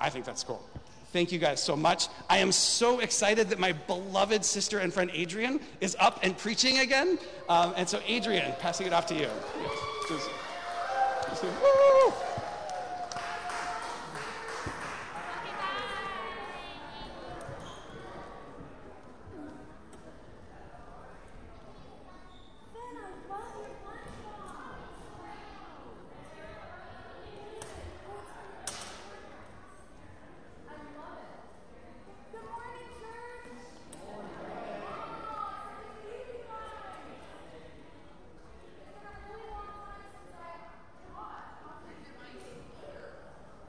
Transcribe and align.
I 0.00 0.10
think 0.10 0.24
that's 0.24 0.44
cool. 0.44 0.64
Thank 1.12 1.32
you 1.32 1.38
guys 1.38 1.62
so 1.62 1.76
much. 1.76 2.08
I 2.28 2.38
am 2.38 2.52
so 2.52 3.00
excited 3.00 3.48
that 3.48 3.58
my 3.58 3.72
beloved 3.72 4.44
sister 4.44 4.80
and 4.80 4.92
friend 4.92 5.10
Adrian 5.14 5.60
is 5.80 5.96
up 5.98 6.20
and 6.22 6.36
preaching 6.36 6.80
again. 6.80 7.18
Um, 7.48 7.72
and 7.76 7.88
so, 7.88 8.00
Adrian, 8.06 8.52
passing 8.58 8.86
it 8.86 8.92
off 8.92 9.06
to 9.06 9.14
you. 9.14 9.28
Just, 10.08 10.30
just, 11.28 11.44
woo! 11.44 12.12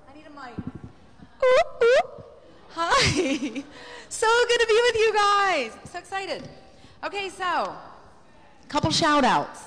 I 0.10 0.14
need 0.16 0.26
a 0.26 0.30
mic. 0.30 0.58
Oop, 1.44 1.84
oop. 1.84 2.26
Hi. 2.70 3.64
So 4.10 4.28
good 4.48 4.60
to 4.62 4.68
be 4.68 4.80
with 4.86 4.96
you 4.96 5.14
Okay, 7.06 7.30
so 7.30 7.44
a 7.46 8.68
couple 8.68 8.92
shout 8.92 9.24
outs. 9.24 9.62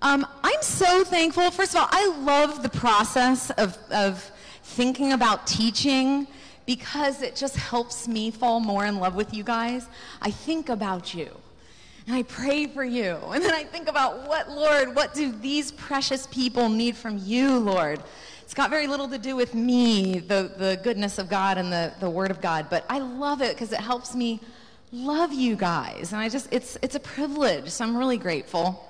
Um, 0.00 0.24
I'm 0.44 0.62
so 0.62 1.02
thankful. 1.02 1.50
First 1.50 1.74
of 1.74 1.80
all, 1.80 1.88
I 1.90 2.06
love 2.18 2.62
the 2.62 2.68
process 2.68 3.50
of, 3.50 3.76
of 3.90 4.30
thinking 4.62 5.12
about 5.12 5.46
teaching 5.46 6.28
because 6.66 7.22
it 7.22 7.34
just 7.34 7.56
helps 7.56 8.06
me 8.06 8.30
fall 8.30 8.60
more 8.60 8.86
in 8.86 8.98
love 8.98 9.16
with 9.16 9.34
you 9.34 9.42
guys. 9.42 9.88
I 10.20 10.30
think 10.30 10.68
about 10.68 11.14
you 11.14 11.30
and 12.06 12.14
I 12.16 12.22
pray 12.22 12.66
for 12.66 12.84
you. 12.84 13.18
And 13.32 13.42
then 13.42 13.54
I 13.54 13.64
think 13.64 13.88
about 13.88 14.28
what, 14.28 14.50
Lord, 14.50 14.94
what 14.94 15.14
do 15.14 15.32
these 15.32 15.72
precious 15.72 16.28
people 16.28 16.68
need 16.68 16.96
from 16.96 17.18
you, 17.18 17.58
Lord? 17.58 18.00
It's 18.42 18.54
got 18.54 18.70
very 18.70 18.86
little 18.86 19.08
to 19.08 19.18
do 19.18 19.34
with 19.34 19.54
me, 19.54 20.18
the, 20.18 20.52
the 20.56 20.78
goodness 20.84 21.18
of 21.18 21.28
God 21.28 21.58
and 21.58 21.72
the, 21.72 21.92
the 22.00 22.10
Word 22.10 22.30
of 22.30 22.40
God, 22.40 22.66
but 22.70 22.84
I 22.88 22.98
love 22.98 23.40
it 23.40 23.54
because 23.54 23.72
it 23.72 23.80
helps 23.80 24.14
me 24.14 24.40
love 24.92 25.32
you 25.32 25.56
guys. 25.56 26.12
And 26.12 26.20
I 26.20 26.28
just, 26.28 26.48
it's, 26.52 26.76
it's 26.82 26.94
a 26.94 27.00
privilege, 27.00 27.70
so 27.70 27.84
I'm 27.84 27.96
really 27.96 28.18
grateful. 28.18 28.88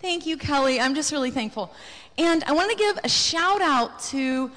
Thank 0.00 0.26
you, 0.26 0.36
Kelly. 0.36 0.80
I'm 0.80 0.94
just 0.94 1.12
really 1.12 1.30
thankful. 1.30 1.72
And 2.18 2.44
I 2.44 2.52
want 2.52 2.70
to 2.70 2.76
give 2.76 2.98
a 3.04 3.08
shout 3.08 3.62
out 3.62 4.00
to, 4.10 4.50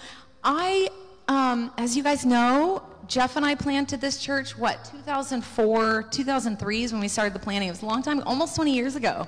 I, 0.43 0.89
um, 1.27 1.71
as 1.77 1.95
you 1.95 2.03
guys 2.03 2.25
know, 2.25 2.83
Jeff 3.07 3.37
and 3.37 3.45
I 3.45 3.55
planted 3.55 4.01
this 4.01 4.17
church, 4.17 4.57
what, 4.57 4.83
2004, 4.91 6.03
2003 6.11 6.83
is 6.83 6.91
when 6.91 6.99
we 6.99 7.07
started 7.07 7.33
the 7.33 7.39
planning. 7.39 7.69
It 7.69 7.71
was 7.71 7.83
a 7.83 7.85
long 7.85 8.01
time, 8.01 8.21
almost 8.25 8.55
20 8.55 8.73
years 8.73 8.95
ago. 8.95 9.27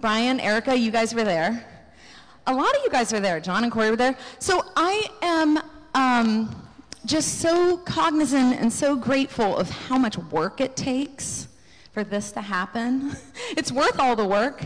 Brian, 0.00 0.38
Erica, 0.40 0.76
you 0.76 0.90
guys 0.90 1.14
were 1.14 1.24
there. 1.24 1.66
A 2.46 2.54
lot 2.54 2.76
of 2.76 2.82
you 2.84 2.90
guys 2.90 3.12
were 3.12 3.20
there. 3.20 3.40
John 3.40 3.64
and 3.64 3.72
Corey 3.72 3.90
were 3.90 3.96
there. 3.96 4.16
So 4.38 4.62
I 4.76 5.06
am 5.22 5.58
um, 5.94 6.54
just 7.04 7.40
so 7.40 7.76
cognizant 7.78 8.60
and 8.60 8.72
so 8.72 8.96
grateful 8.96 9.56
of 9.56 9.68
how 9.70 9.98
much 9.98 10.16
work 10.16 10.60
it 10.60 10.76
takes 10.76 11.48
for 11.92 12.04
this 12.04 12.32
to 12.32 12.40
happen. 12.40 13.16
it's 13.56 13.72
worth 13.72 13.98
all 13.98 14.16
the 14.16 14.26
work. 14.26 14.64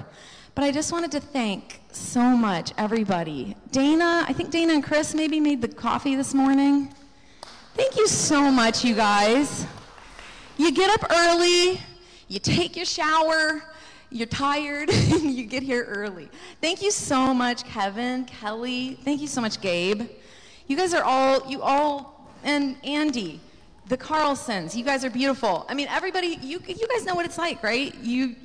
But 0.55 0.65
I 0.65 0.73
just 0.73 0.91
wanted 0.91 1.13
to 1.13 1.21
thank 1.21 1.81
so 1.93 2.21
much 2.21 2.73
everybody. 2.79 3.55
Dana, 3.73 4.25
I 4.27 4.33
think 4.33 4.51
Dana 4.51 4.73
and 4.73 4.83
Chris 4.83 5.15
maybe 5.15 5.39
made 5.39 5.61
the 5.61 5.69
coffee 5.69 6.17
this 6.17 6.33
morning. 6.33 6.95
Thank 7.75 7.97
you 7.97 8.07
so 8.07 8.51
much, 8.51 8.83
you 8.83 8.95
guys. 8.95 9.67
You 10.57 10.73
get 10.73 10.89
up 10.89 11.11
early, 11.11 11.79
you 12.29 12.39
take 12.39 12.75
your 12.75 12.87
shower, 12.87 13.63
you're 14.09 14.27
tired, 14.27 14.91
you 15.21 15.45
get 15.45 15.63
here 15.63 15.85
early. 15.85 16.31
Thank 16.63 16.81
you 16.81 16.91
so 16.91 17.35
much, 17.35 17.65
Kevin, 17.65 18.25
Kelly. 18.25 18.99
Thank 19.05 19.21
you 19.21 19.27
so 19.27 19.43
much, 19.43 19.61
Gabe. 19.61 20.09
You 20.69 20.77
guys 20.79 20.95
are 20.95 21.05
all, 21.05 21.47
you 21.51 21.61
all, 21.61 22.16
and 22.47 22.77
Andy, 22.85 23.41
the 23.89 23.97
Carlsons. 23.97 24.75
You 24.75 24.85
guys 24.85 25.05
are 25.05 25.11
beautiful. 25.11 25.67
I 25.69 25.75
mean, 25.75 25.89
everybody, 25.89 26.39
you, 26.41 26.63
you 26.67 26.89
guys 26.89 27.05
know 27.05 27.15
what 27.15 27.27
it's 27.27 27.37
like, 27.37 27.63
right? 27.63 27.95
You, 27.97 28.37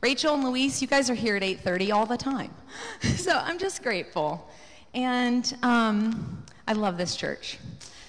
Rachel 0.00 0.34
and 0.34 0.42
Luis, 0.42 0.80
you 0.82 0.88
guys 0.88 1.08
are 1.10 1.14
here 1.14 1.36
at 1.36 1.42
8:30 1.42 1.92
all 1.92 2.06
the 2.06 2.16
time. 2.16 2.52
So 3.02 3.32
I'm 3.32 3.58
just 3.58 3.82
grateful, 3.82 4.50
and 4.94 5.56
um, 5.62 6.42
I 6.66 6.72
love 6.72 6.98
this 6.98 7.16
church. 7.16 7.58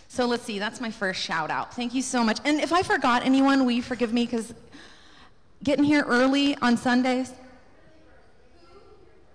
So 0.08 0.26
let's 0.26 0.44
see, 0.44 0.58
that's 0.58 0.82
my 0.82 0.90
first 0.90 1.22
shout 1.22 1.52
out. 1.52 1.74
Thank 1.74 1.94
you 1.94 2.02
so 2.02 2.24
much. 2.24 2.40
And 2.46 2.62
if 2.62 2.72
I 2.72 2.82
forgot 2.82 3.26
anyone, 3.26 3.66
will 3.66 3.72
you 3.72 3.84
forgive 3.84 4.14
me? 4.14 4.26
Because 4.26 4.54
getting 5.64 5.84
here 5.84 6.04
early 6.08 6.56
on 6.58 6.78
Sundays. 6.78 7.34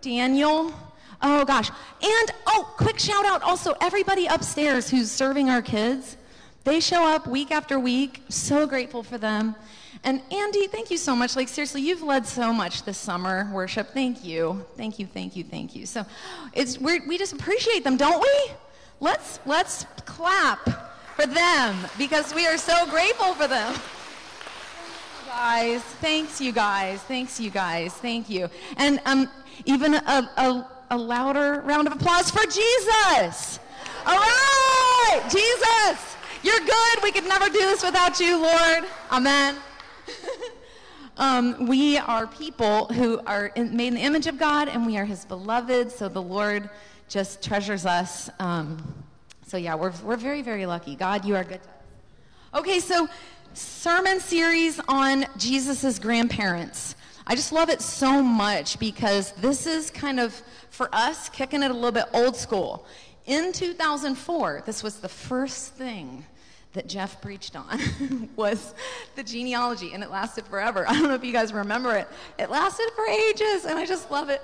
Daniel. 0.00 0.72
Oh 1.22 1.44
gosh. 1.44 1.68
And 1.68 2.32
oh, 2.46 2.72
quick 2.76 2.98
shout 2.98 3.24
out 3.26 3.42
also 3.42 3.74
everybody 3.80 4.26
upstairs 4.26 4.88
who's 4.88 5.10
serving 5.10 5.50
our 5.50 5.62
kids. 5.62 6.16
They 6.64 6.80
show 6.80 7.06
up 7.06 7.26
week 7.26 7.50
after 7.50 7.78
week. 7.78 8.22
So 8.28 8.66
grateful 8.66 9.02
for 9.02 9.18
them. 9.18 9.54
And 10.02 10.22
Andy, 10.30 10.66
thank 10.66 10.90
you 10.90 10.96
so 10.96 11.14
much. 11.14 11.36
Like 11.36 11.48
seriously, 11.48 11.82
you've 11.82 12.02
led 12.02 12.26
so 12.26 12.52
much 12.52 12.84
this 12.84 12.96
summer 12.96 13.50
worship. 13.52 13.90
Thank 13.90 14.24
you. 14.24 14.64
Thank 14.76 14.98
you. 14.98 15.06
Thank 15.06 15.36
you. 15.36 15.44
Thank 15.44 15.76
you. 15.76 15.84
So 15.84 16.06
it's 16.54 16.78
we 16.78 17.00
we 17.00 17.18
just 17.18 17.34
appreciate 17.34 17.84
them, 17.84 17.96
don't 17.96 18.20
we? 18.20 18.52
Let's 19.00 19.40
let's 19.44 19.84
clap 20.06 20.64
for 21.16 21.26
them 21.26 21.76
because 21.98 22.34
we 22.34 22.46
are 22.46 22.56
so 22.56 22.86
grateful 22.86 23.34
for 23.34 23.46
them. 23.46 23.74
Guys, 25.26 25.80
thanks 26.00 26.40
you 26.40 26.50
guys. 26.50 27.00
Thanks 27.02 27.38
you 27.38 27.50
guys. 27.50 27.94
Thank 27.94 28.28
you. 28.28 28.48
And 28.76 29.00
um, 29.06 29.28
even 29.64 29.94
a, 29.94 30.30
a, 30.36 30.69
a 30.90 30.98
louder 30.98 31.62
round 31.64 31.86
of 31.86 31.92
applause 31.92 32.30
for 32.30 32.44
Jesus. 32.46 33.60
All 34.04 34.18
right, 34.18 35.22
Jesus, 35.30 36.16
you're 36.42 36.58
good. 36.58 37.02
We 37.02 37.12
could 37.12 37.28
never 37.28 37.46
do 37.46 37.58
this 37.60 37.84
without 37.84 38.18
you, 38.18 38.40
Lord. 38.42 38.84
Amen. 39.12 39.56
um, 41.16 41.66
we 41.66 41.96
are 41.98 42.26
people 42.26 42.86
who 42.86 43.20
are 43.26 43.46
in, 43.54 43.76
made 43.76 43.88
in 43.88 43.94
the 43.94 44.00
image 44.00 44.26
of 44.26 44.36
God, 44.38 44.68
and 44.68 44.84
we 44.84 44.98
are 44.98 45.04
His 45.04 45.24
beloved. 45.24 45.92
So 45.92 46.08
the 46.08 46.22
Lord 46.22 46.68
just 47.08 47.42
treasures 47.42 47.86
us. 47.86 48.28
Um, 48.40 48.82
so 49.46 49.56
yeah, 49.56 49.76
we're 49.76 49.92
we're 50.02 50.16
very 50.16 50.42
very 50.42 50.66
lucky. 50.66 50.96
God, 50.96 51.24
you 51.24 51.36
are 51.36 51.44
good. 51.44 51.62
to 51.62 51.68
us. 51.68 51.74
Okay, 52.62 52.80
so 52.80 53.08
sermon 53.52 54.18
series 54.18 54.80
on 54.88 55.26
Jesus' 55.36 56.00
grandparents. 56.00 56.96
I 57.26 57.34
just 57.34 57.52
love 57.52 57.68
it 57.68 57.80
so 57.82 58.22
much 58.22 58.78
because 58.78 59.32
this 59.32 59.66
is 59.66 59.90
kind 59.90 60.18
of 60.18 60.40
for 60.70 60.88
us 60.92 61.28
kicking 61.28 61.62
it 61.62 61.70
a 61.70 61.74
little 61.74 61.92
bit 61.92 62.06
old 62.12 62.36
school. 62.36 62.86
In 63.26 63.52
2004, 63.52 64.62
this 64.66 64.82
was 64.82 64.96
the 64.96 65.08
first 65.08 65.74
thing 65.74 66.24
that 66.72 66.86
Jeff 66.88 67.20
preached 67.20 67.56
on 67.56 67.80
was 68.36 68.74
the 69.16 69.22
genealogy, 69.22 69.92
and 69.92 70.02
it 70.02 70.10
lasted 70.10 70.46
forever. 70.46 70.88
I 70.88 70.94
don't 70.94 71.08
know 71.08 71.14
if 71.14 71.24
you 71.24 71.32
guys 71.32 71.52
remember 71.52 71.96
it. 71.96 72.08
It 72.38 72.50
lasted 72.50 72.88
for 72.94 73.06
ages, 73.06 73.64
and 73.64 73.78
I 73.78 73.86
just 73.86 74.10
love 74.10 74.30
it. 74.30 74.42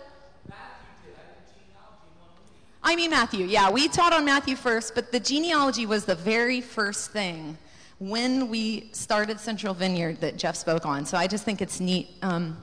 I 2.83 2.95
mean 2.95 3.11
Matthew. 3.11 3.47
Yeah, 3.47 3.69
we 3.71 3.89
taught 3.89 4.13
on 4.13 4.25
Matthew 4.25 4.55
first, 4.55 4.95
but 4.95 5.11
the 5.11 5.19
genealogy 5.19 5.87
was 5.87 6.05
the 6.05 6.15
very 6.15 6.61
first 6.61 7.11
thing 7.11 7.59
when 7.99 8.49
we 8.49 8.91
started 8.93 9.41
Central 9.41 9.75
Vineyard 9.75 10.21
that 10.21 10.37
Jeff 10.37 10.55
spoke 10.55 10.87
on. 10.87 11.05
So 11.05 11.17
I 11.17 11.27
just 11.27 11.45
think 11.45 11.61
it's 11.61 11.81
neat. 11.81 12.11
Um, 12.23 12.57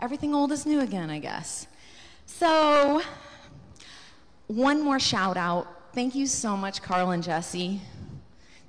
everything 0.00 0.34
old 0.34 0.52
is 0.52 0.66
new 0.66 0.80
again, 0.80 1.10
I 1.10 1.18
guess. 1.18 1.66
So, 2.26 3.02
one 4.46 4.82
more 4.82 5.00
shout 5.00 5.36
out. 5.36 5.92
Thank 5.92 6.14
you 6.14 6.26
so 6.26 6.56
much, 6.56 6.82
Carl 6.82 7.10
and 7.10 7.22
Jesse. 7.22 7.80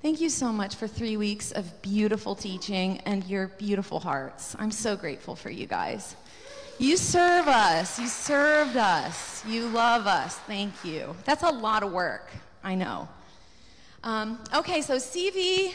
Thank 0.00 0.20
you 0.20 0.30
so 0.30 0.52
much 0.52 0.76
for 0.76 0.86
three 0.86 1.16
weeks 1.16 1.50
of 1.50 1.82
beautiful 1.82 2.34
teaching 2.34 2.98
and 3.00 3.24
your 3.26 3.48
beautiful 3.48 3.98
hearts. 3.98 4.54
I'm 4.58 4.70
so 4.70 4.96
grateful 4.96 5.34
for 5.34 5.50
you 5.50 5.66
guys. 5.66 6.14
You 6.78 6.96
serve 6.96 7.48
us. 7.48 7.98
You 7.98 8.06
served 8.06 8.76
us. 8.76 9.44
You 9.44 9.66
love 9.68 10.06
us. 10.06 10.36
Thank 10.38 10.84
you. 10.84 11.16
That's 11.24 11.42
a 11.42 11.50
lot 11.50 11.82
of 11.82 11.92
work. 11.92 12.30
I 12.62 12.76
know. 12.76 13.08
Um, 14.04 14.38
okay, 14.54 14.80
so 14.82 14.96
CV 14.96 15.74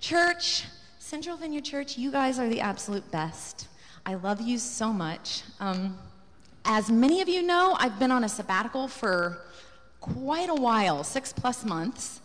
Church, 0.00 0.64
Central 0.98 1.36
Vineyard 1.36 1.64
Church, 1.64 1.96
you 1.96 2.10
guys 2.10 2.38
are 2.38 2.48
the 2.48 2.60
absolute 2.60 3.10
best. 3.10 3.68
I 4.04 4.14
love 4.14 4.40
you 4.40 4.58
so 4.58 4.92
much. 4.92 5.42
Um, 5.60 5.96
as 6.64 6.90
many 6.90 7.20
of 7.20 7.28
you 7.28 7.42
know, 7.42 7.76
I've 7.78 7.98
been 7.98 8.10
on 8.10 8.24
a 8.24 8.28
sabbatical 8.28 8.88
for 8.88 9.38
quite 10.00 10.48
a 10.48 10.54
while, 10.54 11.04
six 11.04 11.32
plus 11.32 11.64
months. 11.64 12.20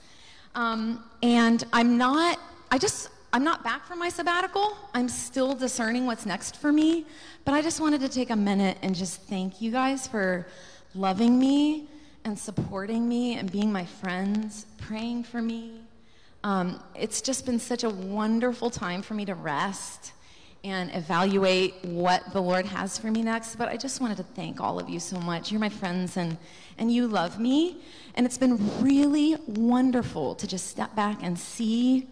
Um, 0.56 1.04
and 1.22 1.64
I'm 1.72 1.98
not, 1.98 2.40
I 2.72 2.80
just, 2.80 3.10
I'm 3.32 3.44
not 3.44 3.64
back 3.64 3.86
from 3.86 4.00
my 4.00 4.10
sabbatical. 4.10 4.76
I'm 4.96 5.08
still 5.08 5.54
discerning 5.54 6.08
what's 6.08 6.26
next 6.26 6.58
for 6.58 6.72
me. 6.72 7.06
But 7.46 7.54
I 7.54 7.62
just 7.62 7.80
wanted 7.80 8.02
to 8.02 8.10
take 8.10 8.32
a 8.32 8.36
minute 8.36 8.78
and 8.82 8.96
just 8.96 9.22
thank 9.24 9.62
you 9.62 9.72
guys 9.72 10.08
for 10.08 10.48
loving 10.96 11.38
me 11.38 11.88
and 12.26 12.38
supporting 12.38 13.08
me 13.08 13.36
and 13.36 13.52
being 13.52 13.72
my 13.72 13.86
friends, 13.86 14.66
praying 14.80 15.24
for 15.24 15.42
me, 15.42 15.80
Um, 16.44 16.82
it's 16.96 17.22
just 17.22 17.46
been 17.46 17.60
such 17.60 17.84
a 17.84 17.90
wonderful 17.90 18.70
time 18.70 19.02
for 19.02 19.14
me 19.14 19.26
to 19.26 19.36
rest 19.36 20.14
and 20.64 20.94
evaluate 20.94 21.76
what 21.84 22.34
the 22.34 22.42
Lord 22.42 22.66
has 22.66 22.98
for 22.98 23.12
me 23.12 23.22
next. 23.22 23.56
But 23.56 23.70
I 23.70 23.78
just 23.78 24.02
wanted 24.02 24.18
to 24.18 24.24
thank 24.24 24.60
all 24.60 24.80
of 24.80 24.90
you 24.90 25.00
so 25.00 25.20
much. 25.20 25.52
You're 25.52 25.62
my 25.62 25.70
friends 25.70 26.18
and, 26.18 26.38
and 26.78 26.92
you 26.92 27.08
love 27.08 27.40
me. 27.40 27.78
And 28.16 28.26
it's 28.26 28.38
been 28.38 28.58
really 28.82 29.38
wonderful 29.48 30.36
to 30.36 30.48
just 30.48 30.68
step 30.68 30.96
back 30.96 31.20
and 31.22 31.38
see 31.38 32.08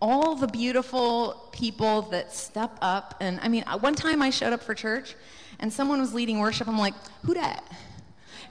all 0.00 0.34
the 0.34 0.48
beautiful 0.48 1.48
people 1.52 2.02
that 2.02 2.32
step 2.32 2.76
up. 2.82 3.14
And 3.20 3.40
I 3.40 3.48
mean, 3.48 3.64
uh, 3.66 3.78
one 3.78 3.94
time 3.94 4.20
I 4.20 4.30
showed 4.30 4.52
up 4.52 4.62
for 4.62 4.74
church 4.74 5.14
and 5.60 5.72
someone 5.72 6.00
was 6.00 6.12
leading 6.12 6.40
worship. 6.40 6.68
I'm 6.68 6.78
like, 6.78 6.94
who 7.24 7.34
that? 7.34 7.64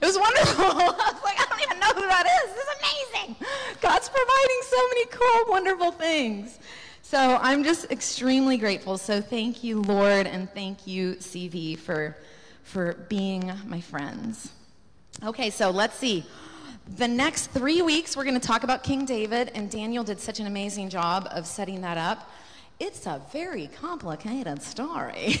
It 0.00 0.06
was 0.06 0.18
wonderful. 0.18 0.64
I 0.64 1.12
was 1.12 1.22
like, 1.22 1.38
I 1.38 1.46
don't 1.48 1.62
even 1.62 1.78
know 1.78 1.92
who 1.94 2.08
that 2.08 2.26
is. 2.26 2.54
This 2.54 2.64
is 2.64 2.70
amazing. 2.80 3.36
God's 3.80 4.08
providing 4.08 4.60
so 4.62 4.76
many 4.88 5.06
cool, 5.06 5.52
wonderful 5.52 5.92
things. 5.92 6.58
So 7.06 7.38
I'm 7.42 7.64
just 7.64 7.92
extremely 7.92 8.56
grateful. 8.56 8.96
So 8.96 9.20
thank 9.20 9.62
you, 9.62 9.82
Lord, 9.82 10.26
and 10.26 10.50
thank 10.50 10.86
you, 10.86 11.16
CV, 11.16 11.78
for, 11.78 12.16
for 12.62 12.94
being 13.10 13.52
my 13.66 13.82
friends. 13.82 14.50
Okay, 15.22 15.50
so 15.50 15.68
let's 15.68 15.98
see. 15.98 16.24
The 16.96 17.06
next 17.06 17.48
three 17.48 17.82
weeks, 17.82 18.16
we're 18.16 18.24
going 18.24 18.40
to 18.40 18.46
talk 18.46 18.64
about 18.64 18.82
King 18.82 19.04
David, 19.04 19.52
and 19.54 19.70
Daniel 19.70 20.02
did 20.02 20.18
such 20.18 20.40
an 20.40 20.46
amazing 20.46 20.88
job 20.88 21.28
of 21.30 21.46
setting 21.46 21.82
that 21.82 21.98
up. 21.98 22.30
It's 22.80 23.06
a 23.06 23.20
very 23.30 23.68
complicated 23.78 24.62
story, 24.62 25.36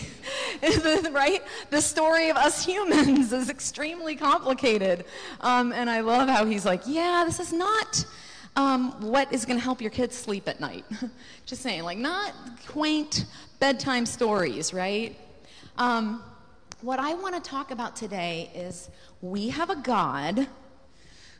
right? 1.12 1.42
The 1.70 1.80
story 1.80 2.28
of 2.28 2.36
us 2.36 2.62
humans 2.62 3.32
is 3.32 3.48
extremely 3.48 4.16
complicated. 4.16 5.06
Um, 5.40 5.72
and 5.72 5.88
I 5.88 6.00
love 6.00 6.28
how 6.28 6.44
he's 6.44 6.66
like, 6.66 6.82
yeah, 6.84 7.24
this 7.26 7.40
is 7.40 7.54
not 7.54 8.04
um, 8.56 8.92
what 9.00 9.32
is 9.32 9.44
going 9.44 9.58
to 9.58 9.64
help 9.64 9.80
your 9.80 9.90
kids 9.90 10.16
sleep 10.16 10.48
at 10.48 10.60
night. 10.60 10.84
Just 11.46 11.62
saying, 11.62 11.82
like, 11.82 11.98
not 11.98 12.32
quaint 12.68 13.26
bedtime 13.58 14.06
stories, 14.06 14.72
right? 14.72 15.18
Um, 15.76 16.22
what 16.80 16.98
I 16.98 17.14
want 17.14 17.34
to 17.34 17.40
talk 17.40 17.70
about 17.70 17.96
today 17.96 18.50
is 18.54 18.90
we 19.22 19.48
have 19.48 19.70
a 19.70 19.76
God 19.76 20.46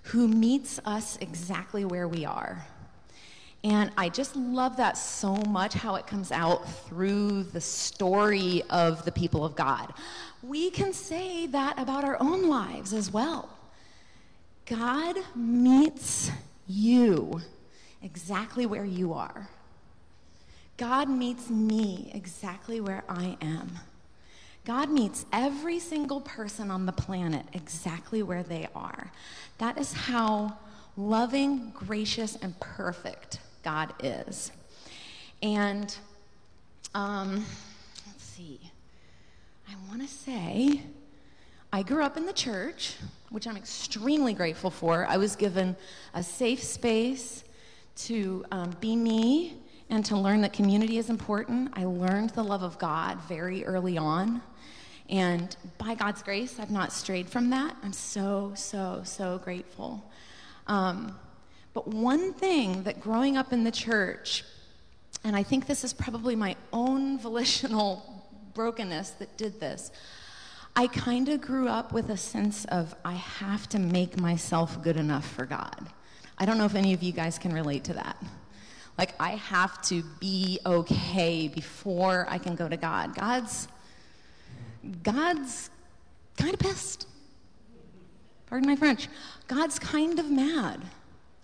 who 0.04 0.28
meets 0.28 0.80
us 0.84 1.16
exactly 1.18 1.84
where 1.84 2.08
we 2.08 2.24
are. 2.24 2.66
And 3.62 3.90
I 3.96 4.10
just 4.10 4.36
love 4.36 4.76
that 4.76 4.98
so 4.98 5.36
much 5.36 5.72
how 5.72 5.94
it 5.94 6.06
comes 6.06 6.30
out 6.30 6.70
through 6.86 7.44
the 7.44 7.60
story 7.60 8.62
of 8.68 9.04
the 9.06 9.12
people 9.12 9.42
of 9.42 9.56
God. 9.56 9.94
We 10.42 10.70
can 10.70 10.92
say 10.92 11.46
that 11.46 11.78
about 11.78 12.04
our 12.04 12.18
own 12.20 12.48
lives 12.48 12.92
as 12.92 13.10
well. 13.10 13.48
God 14.66 15.16
meets 15.34 16.30
you 16.66 17.40
exactly 18.02 18.66
where 18.66 18.84
you 18.84 19.12
are. 19.12 19.48
God 20.76 21.08
meets 21.08 21.48
me 21.48 22.10
exactly 22.14 22.80
where 22.80 23.04
I 23.08 23.36
am. 23.40 23.78
God 24.64 24.90
meets 24.90 25.26
every 25.32 25.78
single 25.78 26.20
person 26.20 26.70
on 26.70 26.86
the 26.86 26.92
planet 26.92 27.46
exactly 27.52 28.22
where 28.22 28.42
they 28.42 28.66
are. 28.74 29.12
That 29.58 29.78
is 29.78 29.92
how 29.92 30.58
loving, 30.96 31.70
gracious, 31.74 32.36
and 32.36 32.58
perfect 32.60 33.40
God 33.62 33.92
is. 34.02 34.50
And 35.42 35.94
um, 36.94 37.44
let's 38.06 38.24
see, 38.24 38.60
I 39.68 39.72
want 39.88 40.02
to 40.02 40.08
say 40.08 40.82
I 41.72 41.82
grew 41.82 42.02
up 42.02 42.16
in 42.16 42.24
the 42.24 42.32
church, 42.32 42.96
which 43.30 43.46
I'm 43.46 43.56
extremely 43.56 44.34
grateful 44.34 44.70
for. 44.70 45.06
I 45.06 45.16
was 45.16 45.36
given 45.36 45.76
a 46.14 46.22
safe 46.22 46.62
space 46.62 47.44
to 47.96 48.44
um, 48.50 48.76
be 48.80 48.96
me 48.96 49.54
and 49.90 50.04
to 50.06 50.16
learn 50.16 50.40
that 50.42 50.52
community 50.52 50.98
is 50.98 51.10
important. 51.10 51.70
I 51.74 51.84
learned 51.84 52.30
the 52.30 52.42
love 52.42 52.62
of 52.62 52.78
God 52.78 53.20
very 53.22 53.64
early 53.64 53.98
on. 53.98 54.42
And 55.10 55.54
by 55.78 55.94
God's 55.94 56.22
grace, 56.22 56.58
I've 56.58 56.70
not 56.70 56.92
strayed 56.92 57.28
from 57.28 57.50
that. 57.50 57.76
I'm 57.82 57.92
so, 57.92 58.52
so, 58.56 59.02
so 59.04 59.38
grateful. 59.38 60.02
Um, 60.66 61.18
but 61.74 61.88
one 61.88 62.32
thing 62.32 62.84
that 62.84 63.00
growing 63.00 63.36
up 63.36 63.52
in 63.52 63.64
the 63.64 63.70
church, 63.70 64.44
and 65.24 65.36
I 65.36 65.42
think 65.42 65.66
this 65.66 65.84
is 65.84 65.92
probably 65.92 66.36
my 66.36 66.56
own 66.72 67.18
volitional 67.20 68.24
brokenness 68.54 69.10
that 69.10 69.36
did 69.36 69.60
this, 69.60 69.90
I 70.76 70.88
kind 70.88 71.28
of 71.28 71.40
grew 71.40 71.68
up 71.68 71.92
with 71.92 72.10
a 72.10 72.16
sense 72.16 72.64
of 72.66 72.94
I 73.04 73.12
have 73.12 73.68
to 73.70 73.78
make 73.78 74.18
myself 74.20 74.82
good 74.82 74.96
enough 74.96 75.26
for 75.26 75.46
God. 75.46 75.86
I 76.36 76.46
don't 76.46 76.58
know 76.58 76.64
if 76.64 76.74
any 76.74 76.92
of 76.92 77.02
you 77.02 77.12
guys 77.12 77.38
can 77.38 77.52
relate 77.52 77.84
to 77.84 77.94
that. 77.94 78.16
Like, 78.98 79.14
I 79.20 79.30
have 79.30 79.80
to 79.82 80.02
be 80.20 80.58
okay 80.66 81.48
before 81.48 82.26
I 82.28 82.38
can 82.38 82.56
go 82.56 82.68
to 82.68 82.76
God. 82.76 83.14
God's 83.14 83.68
God's 85.02 85.70
kind 86.36 86.52
of 86.52 86.60
pissed. 86.60 87.06
Pardon 88.46 88.68
my 88.68 88.76
French. 88.76 89.08
God's 89.46 89.78
kind 89.78 90.18
of 90.18 90.30
mad 90.30 90.82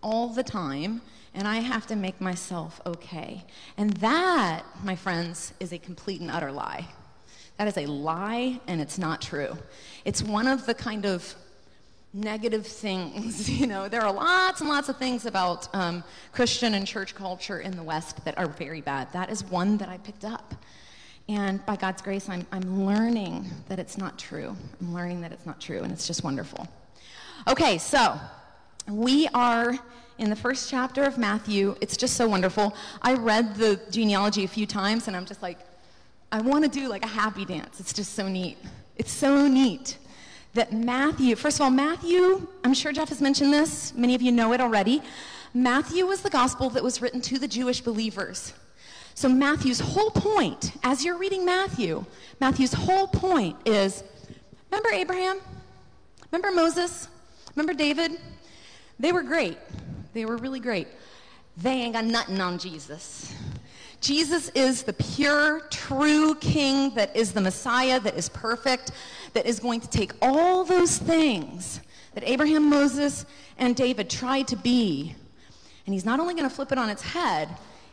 all 0.02 0.28
the 0.28 0.42
time, 0.42 1.00
and 1.34 1.48
I 1.48 1.56
have 1.56 1.86
to 1.86 1.96
make 1.96 2.20
myself 2.20 2.80
okay. 2.84 3.44
And 3.76 3.92
that, 3.94 4.64
my 4.84 4.94
friends, 4.94 5.54
is 5.60 5.72
a 5.72 5.78
complete 5.78 6.20
and 6.20 6.30
utter 6.30 6.52
lie. 6.52 6.88
That 7.60 7.68
is 7.68 7.76
a 7.76 7.84
lie, 7.84 8.58
and 8.68 8.80
it's 8.80 8.96
not 8.96 9.20
true. 9.20 9.54
It's 10.06 10.22
one 10.22 10.46
of 10.46 10.64
the 10.64 10.72
kind 10.72 11.04
of 11.04 11.34
negative 12.14 12.66
things. 12.66 13.50
You 13.60 13.66
know, 13.66 13.86
there 13.86 14.00
are 14.00 14.10
lots 14.10 14.62
and 14.62 14.70
lots 14.70 14.88
of 14.88 14.96
things 14.96 15.26
about 15.26 15.68
um, 15.74 16.02
Christian 16.32 16.72
and 16.72 16.86
church 16.86 17.14
culture 17.14 17.60
in 17.60 17.76
the 17.76 17.82
West 17.82 18.24
that 18.24 18.38
are 18.38 18.46
very 18.46 18.80
bad. 18.80 19.12
That 19.12 19.28
is 19.28 19.44
one 19.44 19.76
that 19.76 19.90
I 19.90 19.98
picked 19.98 20.24
up. 20.24 20.54
And 21.28 21.62
by 21.66 21.76
God's 21.76 22.00
grace, 22.00 22.30
I'm, 22.30 22.46
I'm 22.50 22.86
learning 22.86 23.44
that 23.68 23.78
it's 23.78 23.98
not 23.98 24.18
true. 24.18 24.56
I'm 24.80 24.94
learning 24.94 25.20
that 25.20 25.30
it's 25.30 25.44
not 25.44 25.60
true, 25.60 25.82
and 25.82 25.92
it's 25.92 26.06
just 26.06 26.24
wonderful. 26.24 26.66
Okay, 27.46 27.76
so 27.76 28.18
we 28.88 29.28
are 29.34 29.78
in 30.16 30.30
the 30.30 30.36
first 30.36 30.70
chapter 30.70 31.02
of 31.02 31.18
Matthew. 31.18 31.76
It's 31.82 31.98
just 31.98 32.16
so 32.16 32.26
wonderful. 32.26 32.74
I 33.02 33.12
read 33.12 33.54
the 33.56 33.78
genealogy 33.90 34.44
a 34.44 34.48
few 34.48 34.64
times, 34.64 35.08
and 35.08 35.14
I'm 35.14 35.26
just 35.26 35.42
like, 35.42 35.58
I 36.32 36.40
want 36.40 36.64
to 36.64 36.70
do 36.70 36.88
like 36.88 37.04
a 37.04 37.08
happy 37.08 37.44
dance. 37.44 37.80
It's 37.80 37.92
just 37.92 38.14
so 38.14 38.28
neat. 38.28 38.56
It's 38.96 39.10
so 39.10 39.48
neat 39.48 39.98
that 40.54 40.72
Matthew, 40.72 41.36
first 41.36 41.58
of 41.58 41.62
all, 41.62 41.70
Matthew, 41.70 42.46
I'm 42.64 42.74
sure 42.74 42.92
Jeff 42.92 43.08
has 43.08 43.20
mentioned 43.20 43.52
this, 43.52 43.94
many 43.94 44.14
of 44.14 44.22
you 44.22 44.32
know 44.32 44.52
it 44.52 44.60
already. 44.60 45.02
Matthew 45.54 46.06
was 46.06 46.22
the 46.22 46.30
gospel 46.30 46.70
that 46.70 46.82
was 46.82 47.02
written 47.02 47.20
to 47.22 47.38
the 47.38 47.48
Jewish 47.48 47.80
believers. 47.80 48.52
So, 49.14 49.28
Matthew's 49.28 49.80
whole 49.80 50.10
point, 50.10 50.72
as 50.82 51.04
you're 51.04 51.18
reading 51.18 51.44
Matthew, 51.44 52.04
Matthew's 52.40 52.72
whole 52.72 53.08
point 53.08 53.56
is 53.66 54.04
remember 54.70 54.90
Abraham? 54.90 55.40
Remember 56.30 56.54
Moses? 56.54 57.08
Remember 57.54 57.74
David? 57.74 58.12
They 58.98 59.12
were 59.12 59.22
great. 59.22 59.58
They 60.14 60.24
were 60.24 60.36
really 60.36 60.60
great. 60.60 60.88
They 61.56 61.72
ain't 61.72 61.94
got 61.94 62.04
nothing 62.04 62.40
on 62.40 62.58
Jesus. 62.58 63.34
Jesus 64.00 64.48
is 64.50 64.82
the 64.82 64.94
pure, 64.94 65.60
true 65.70 66.34
king 66.36 66.94
that 66.94 67.14
is 67.14 67.32
the 67.32 67.40
Messiah, 67.40 68.00
that 68.00 68.16
is 68.16 68.28
perfect, 68.30 68.92
that 69.34 69.46
is 69.46 69.60
going 69.60 69.80
to 69.80 69.88
take 69.88 70.12
all 70.22 70.64
those 70.64 70.96
things 70.96 71.80
that 72.14 72.24
Abraham, 72.24 72.68
Moses, 72.68 73.26
and 73.58 73.76
David 73.76 74.08
tried 74.08 74.48
to 74.48 74.56
be, 74.56 75.14
and 75.86 75.94
he's 75.94 76.04
not 76.04 76.18
only 76.18 76.34
going 76.34 76.48
to 76.48 76.54
flip 76.54 76.72
it 76.72 76.78
on 76.78 76.88
its 76.88 77.02
head, 77.02 77.48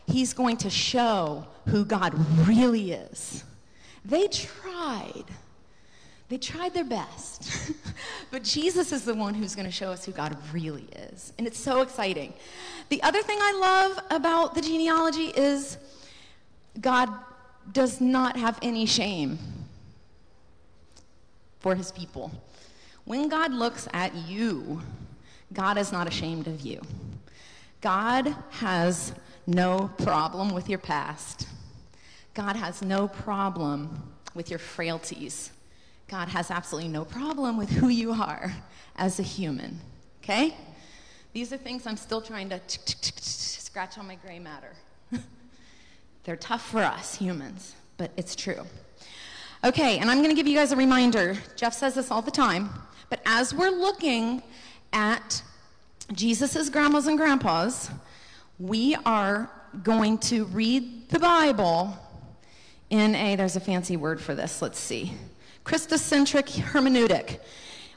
he's 0.08 0.34
going 0.34 0.58
to 0.58 0.70
show 0.70 1.46
who 1.68 1.84
God 1.84 2.14
really 2.48 2.94
is. 2.94 3.44
They 4.06 4.28
tried. 4.28 5.26
They 6.30 6.38
tried 6.38 6.74
their 6.74 6.84
best. 6.84 7.72
but 8.32 8.44
Jesus 8.44 8.92
is 8.92 9.06
the 9.06 9.14
one 9.14 9.34
who's 9.34 9.56
going 9.56 9.66
to 9.66 9.72
show 9.72 9.92
us 9.92 10.04
who 10.06 10.12
God 10.12 10.38
really 10.52 10.88
is. 11.12 11.32
And 11.38 11.48
it's 11.48 11.60
so 11.60 11.82
exciting. 11.82 12.34
The 12.90 13.02
other 13.04 13.22
thing 13.22 13.38
I 13.40 13.54
love 13.60 14.06
about 14.12 14.54
the 14.54 14.62
genealogy 14.62 15.28
is 15.28 15.78
God 16.82 17.10
does 17.72 18.02
not 18.02 18.38
have 18.38 18.60
any 18.62 18.86
shame 18.86 19.40
for 21.60 21.76
his 21.76 21.92
people. 21.92 22.32
When 23.06 23.30
God 23.30 23.54
looks 23.54 23.88
at 23.94 24.14
you, 24.16 24.82
God 25.54 25.78
is 25.78 25.92
not 25.94 26.08
ashamed 26.08 26.48
of 26.48 26.62
you. 26.62 26.82
God 27.80 28.36
has 28.50 29.14
no 29.46 29.90
problem 29.98 30.54
with 30.54 30.68
your 30.68 30.80
past. 30.80 31.48
God 32.34 32.58
has 32.58 32.82
no 32.82 33.08
problem 33.08 34.14
with 34.36 34.50
your 34.50 34.60
frailties. 34.60 35.52
God 36.08 36.30
has 36.30 36.50
absolutely 36.50 36.90
no 36.90 37.04
problem 37.04 37.58
with 37.58 37.70
who 37.70 37.90
you 37.90 38.14
are 38.14 38.54
as 38.96 39.20
a 39.20 39.24
human. 39.24 39.80
Okay? 40.24 40.56
These 41.34 41.52
are 41.54 41.58
things 41.58 41.86
I'm 41.86 41.98
still 41.98 42.22
trying 42.22 42.50
to 42.50 42.60
scratch 42.68 43.98
on 43.98 44.08
my 44.08 44.16
gray 44.16 44.40
matter. 44.40 44.74
They're 46.24 46.36
tough 46.36 46.70
for 46.70 46.80
us 46.80 47.16
humans, 47.16 47.76
but 47.98 48.12
it's 48.18 48.36
true. 48.36 48.66
Okay, 49.64 49.98
and 50.00 50.10
I'm 50.10 50.18
going 50.18 50.30
to 50.30 50.36
give 50.36 50.48
you 50.48 50.56
guys 50.56 50.72
a 50.72 50.76
reminder. 50.76 51.36
Jeff 51.56 51.74
says 51.74 51.96
this 51.96 52.12
all 52.12 52.22
the 52.22 52.32
time, 52.32 52.70
but 53.10 53.22
as 53.26 53.54
we're 53.54 53.70
looking 53.70 54.44
at 54.94 55.42
Jesus' 56.14 56.70
grandmas 56.70 57.08
and 57.08 57.18
grandpas, 57.18 57.92
we 58.60 58.96
are 59.06 59.52
going 59.84 60.18
to 60.20 60.46
read 60.46 61.10
the 61.10 61.20
Bible 61.20 61.98
in 62.90 63.16
a, 63.16 63.36
there's 63.36 63.56
a 63.56 63.60
fancy 63.60 63.98
word 63.98 64.22
for 64.22 64.34
this, 64.34 64.62
let's 64.62 64.80
see, 64.80 65.14
Christocentric 65.68 66.48
hermeneutic. 66.48 67.40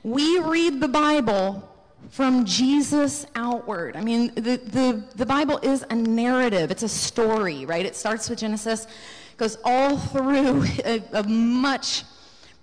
We 0.02 0.40
read 0.40 0.80
the 0.80 0.88
Bible 0.88 1.70
from 2.08 2.44
Jesus 2.44 3.26
outward. 3.36 3.96
I 3.96 4.00
mean, 4.00 4.34
the, 4.34 4.56
the, 4.56 5.04
the 5.14 5.24
Bible 5.24 5.58
is 5.62 5.84
a 5.88 5.94
narrative, 5.94 6.72
it's 6.72 6.82
a 6.82 6.88
story, 6.88 7.64
right? 7.66 7.86
It 7.86 7.94
starts 7.94 8.28
with 8.28 8.40
Genesis, 8.40 8.88
goes 9.36 9.56
all 9.64 9.96
through 9.96 10.64
a, 10.84 11.00
a 11.12 11.22
much, 11.22 12.02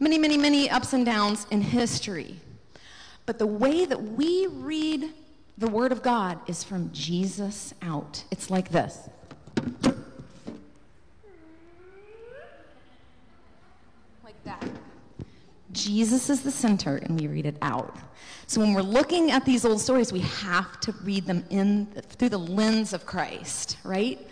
many, 0.01 0.17
many, 0.17 0.37
many 0.37 0.69
ups 0.69 0.91
and 0.91 1.05
downs 1.05 1.47
in 1.51 1.61
history. 1.61 2.35
But 3.25 3.39
the 3.39 3.47
way 3.47 3.85
that 3.85 4.01
we 4.01 4.47
read 4.47 5.13
the 5.57 5.69
Word 5.69 5.93
of 5.93 6.03
God 6.03 6.39
is 6.47 6.65
from 6.65 6.91
Jesus 6.91 7.73
out. 7.81 8.25
It's 8.29 8.49
like 8.49 8.69
this. 8.71 9.09
Like 14.21 14.43
that. 14.43 14.67
Jesus 15.77 16.29
is 16.29 16.41
the 16.41 16.51
center, 16.51 16.97
and 16.97 17.19
we 17.19 17.27
read 17.27 17.45
it 17.45 17.57
out. 17.61 17.95
So 18.47 18.61
when 18.61 18.73
we're 18.73 18.81
looking 18.81 19.31
at 19.31 19.45
these 19.45 19.63
old 19.65 19.79
stories, 19.79 20.11
we 20.11 20.21
have 20.21 20.79
to 20.81 20.93
read 21.03 21.25
them 21.25 21.45
in 21.49 21.85
through 21.85 22.29
the 22.29 22.39
lens 22.39 22.93
of 22.93 23.05
Christ, 23.05 23.77
right? 23.83 24.25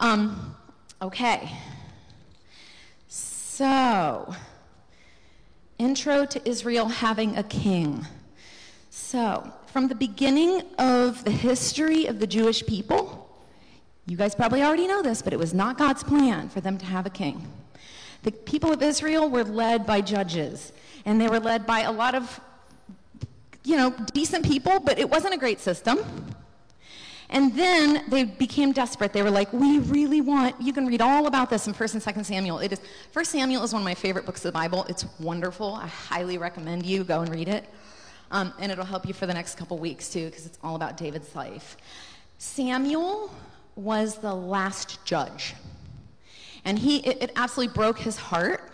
Um, 0.00 0.56
okay. 1.00 1.50
So, 3.06 4.34
intro 5.78 6.24
to 6.24 6.48
Israel 6.48 6.88
having 6.88 7.36
a 7.36 7.42
king. 7.42 8.06
So, 8.90 9.52
from 9.66 9.88
the 9.88 9.94
beginning 9.94 10.62
of 10.78 11.24
the 11.24 11.30
history 11.30 12.06
of 12.06 12.18
the 12.18 12.26
Jewish 12.26 12.66
people, 12.66 13.28
you 14.06 14.16
guys 14.16 14.34
probably 14.34 14.62
already 14.62 14.86
know 14.86 15.02
this, 15.02 15.22
but 15.22 15.32
it 15.32 15.38
was 15.38 15.54
not 15.54 15.78
God's 15.78 16.02
plan 16.02 16.48
for 16.48 16.60
them 16.60 16.78
to 16.78 16.86
have 16.86 17.06
a 17.06 17.10
king. 17.10 17.46
The 18.24 18.32
people 18.32 18.72
of 18.72 18.82
Israel 18.82 19.28
were 19.30 19.44
led 19.44 19.86
by 19.86 20.00
judges, 20.00 20.72
and 21.04 21.20
they 21.20 21.28
were 21.28 21.40
led 21.40 21.66
by 21.66 21.80
a 21.80 21.92
lot 21.92 22.14
of 22.14 22.40
you 23.64 23.76
know, 23.76 23.94
decent 24.12 24.44
people, 24.44 24.78
but 24.78 24.98
it 24.98 25.08
wasn't 25.08 25.34
a 25.34 25.38
great 25.38 25.60
system. 25.60 25.98
And 27.30 27.56
then 27.56 28.04
they 28.08 28.24
became 28.24 28.72
desperate. 28.72 29.12
They 29.12 29.22
were 29.22 29.30
like, 29.30 29.52
we 29.52 29.78
really 29.78 30.20
want, 30.20 30.60
you 30.60 30.72
can 30.72 30.86
read 30.86 31.00
all 31.00 31.26
about 31.26 31.50
this 31.50 31.66
in 31.66 31.72
1st 31.72 31.94
and 31.94 32.16
2nd 32.16 32.24
Samuel. 32.26 32.58
It 32.58 32.72
is, 32.72 32.80
1st 33.14 33.26
Samuel 33.26 33.64
is 33.64 33.72
one 33.72 33.80
of 33.80 33.84
my 33.84 33.94
favorite 33.94 34.26
books 34.26 34.44
of 34.44 34.52
the 34.52 34.52
Bible. 34.52 34.84
It's 34.88 35.06
wonderful. 35.18 35.74
I 35.74 35.86
highly 35.86 36.36
recommend 36.38 36.84
you 36.84 37.02
go 37.02 37.22
and 37.22 37.34
read 37.34 37.48
it. 37.48 37.64
Um, 38.30 38.52
and 38.60 38.70
it'll 38.70 38.84
help 38.84 39.06
you 39.06 39.14
for 39.14 39.26
the 39.26 39.34
next 39.34 39.56
couple 39.56 39.78
weeks 39.78 40.10
too, 40.10 40.26
because 40.26 40.44
it's 40.44 40.58
all 40.62 40.76
about 40.76 40.96
David's 40.96 41.34
life. 41.34 41.76
Samuel 42.38 43.34
was 43.74 44.18
the 44.18 44.34
last 44.34 45.04
judge. 45.04 45.54
And 46.64 46.78
he, 46.78 46.98
it, 46.98 47.22
it 47.22 47.32
absolutely 47.36 47.74
broke 47.74 47.98
his 47.98 48.16
heart 48.16 48.70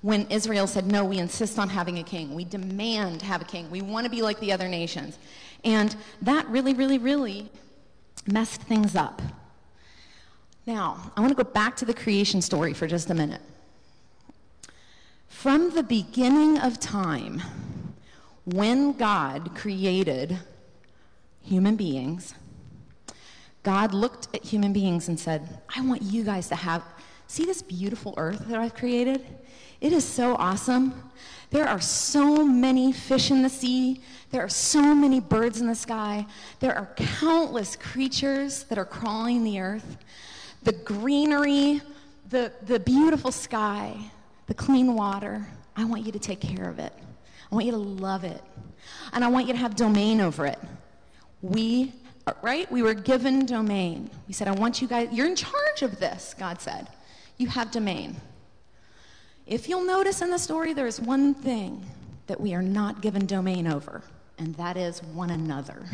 when 0.00 0.26
Israel 0.30 0.66
said, 0.66 0.86
No, 0.86 1.04
we 1.04 1.18
insist 1.18 1.58
on 1.58 1.68
having 1.68 1.98
a 1.98 2.02
king. 2.02 2.34
We 2.34 2.44
demand 2.44 3.20
to 3.20 3.26
have 3.26 3.42
a 3.42 3.44
king. 3.44 3.70
We 3.70 3.82
want 3.82 4.04
to 4.04 4.10
be 4.10 4.22
like 4.22 4.40
the 4.40 4.52
other 4.52 4.68
nations. 4.68 5.18
And 5.64 5.94
that 6.22 6.48
really, 6.48 6.74
really, 6.74 6.98
really 6.98 7.50
messed 8.26 8.62
things 8.62 8.94
up. 8.94 9.20
Now, 10.66 11.12
I 11.16 11.20
want 11.20 11.36
to 11.36 11.42
go 11.42 11.50
back 11.50 11.76
to 11.76 11.84
the 11.84 11.94
creation 11.94 12.42
story 12.42 12.74
for 12.74 12.86
just 12.86 13.10
a 13.10 13.14
minute. 13.14 13.40
From 15.28 15.70
the 15.70 15.82
beginning 15.82 16.58
of 16.58 16.78
time, 16.78 17.42
when 18.44 18.92
God 18.92 19.54
created 19.54 20.38
human 21.42 21.76
beings, 21.76 22.34
God 23.62 23.94
looked 23.94 24.28
at 24.34 24.44
human 24.44 24.72
beings 24.72 25.08
and 25.08 25.18
said, 25.18 25.60
I 25.74 25.80
want 25.80 26.02
you 26.02 26.24
guys 26.24 26.48
to 26.48 26.54
have, 26.54 26.82
see 27.28 27.44
this 27.44 27.62
beautiful 27.62 28.14
earth 28.16 28.48
that 28.48 28.58
I've 28.58 28.74
created? 28.74 29.24
It 29.80 29.92
is 29.92 30.04
so 30.04 30.34
awesome. 30.34 31.10
There 31.50 31.68
are 31.68 31.80
so 31.80 32.44
many 32.44 32.92
fish 32.92 33.30
in 33.30 33.42
the 33.42 33.48
sea. 33.48 34.02
There 34.30 34.42
are 34.42 34.48
so 34.48 34.94
many 34.94 35.20
birds 35.20 35.60
in 35.60 35.66
the 35.66 35.74
sky. 35.74 36.26
There 36.60 36.76
are 36.76 36.90
countless 36.96 37.76
creatures 37.76 38.64
that 38.64 38.76
are 38.76 38.84
crawling 38.84 39.44
the 39.44 39.60
earth. 39.60 39.98
The 40.64 40.72
greenery, 40.72 41.80
the, 42.28 42.52
the 42.66 42.80
beautiful 42.80 43.30
sky, 43.30 43.96
the 44.46 44.54
clean 44.54 44.94
water. 44.94 45.46
I 45.76 45.84
want 45.84 46.04
you 46.04 46.12
to 46.12 46.18
take 46.18 46.40
care 46.40 46.68
of 46.68 46.78
it. 46.78 46.92
I 47.50 47.54
want 47.54 47.66
you 47.66 47.72
to 47.72 47.78
love 47.78 48.24
it. 48.24 48.42
And 49.12 49.24
I 49.24 49.28
want 49.28 49.46
you 49.46 49.52
to 49.52 49.58
have 49.58 49.76
domain 49.76 50.20
over 50.20 50.44
it. 50.44 50.58
We, 51.40 51.92
uh, 52.26 52.32
right? 52.42 52.70
We 52.70 52.82
were 52.82 52.94
given 52.94 53.46
domain. 53.46 54.10
We 54.26 54.34
said, 54.34 54.48
I 54.48 54.52
want 54.52 54.82
you 54.82 54.88
guys, 54.88 55.08
you're 55.12 55.26
in 55.26 55.36
charge 55.36 55.82
of 55.82 56.00
this, 56.00 56.34
God 56.38 56.60
said. 56.60 56.88
You 57.38 57.46
have 57.48 57.70
domain. 57.70 58.16
If 59.46 59.68
you'll 59.68 59.84
notice 59.84 60.20
in 60.20 60.30
the 60.30 60.38
story, 60.38 60.74
there 60.74 60.86
is 60.86 61.00
one 61.00 61.32
thing 61.34 61.86
that 62.26 62.40
we 62.40 62.52
are 62.52 62.62
not 62.62 63.00
given 63.00 63.24
domain 63.26 63.66
over, 63.66 64.02
and 64.38 64.54
that 64.56 64.76
is 64.76 65.02
one 65.02 65.30
another. 65.30 65.86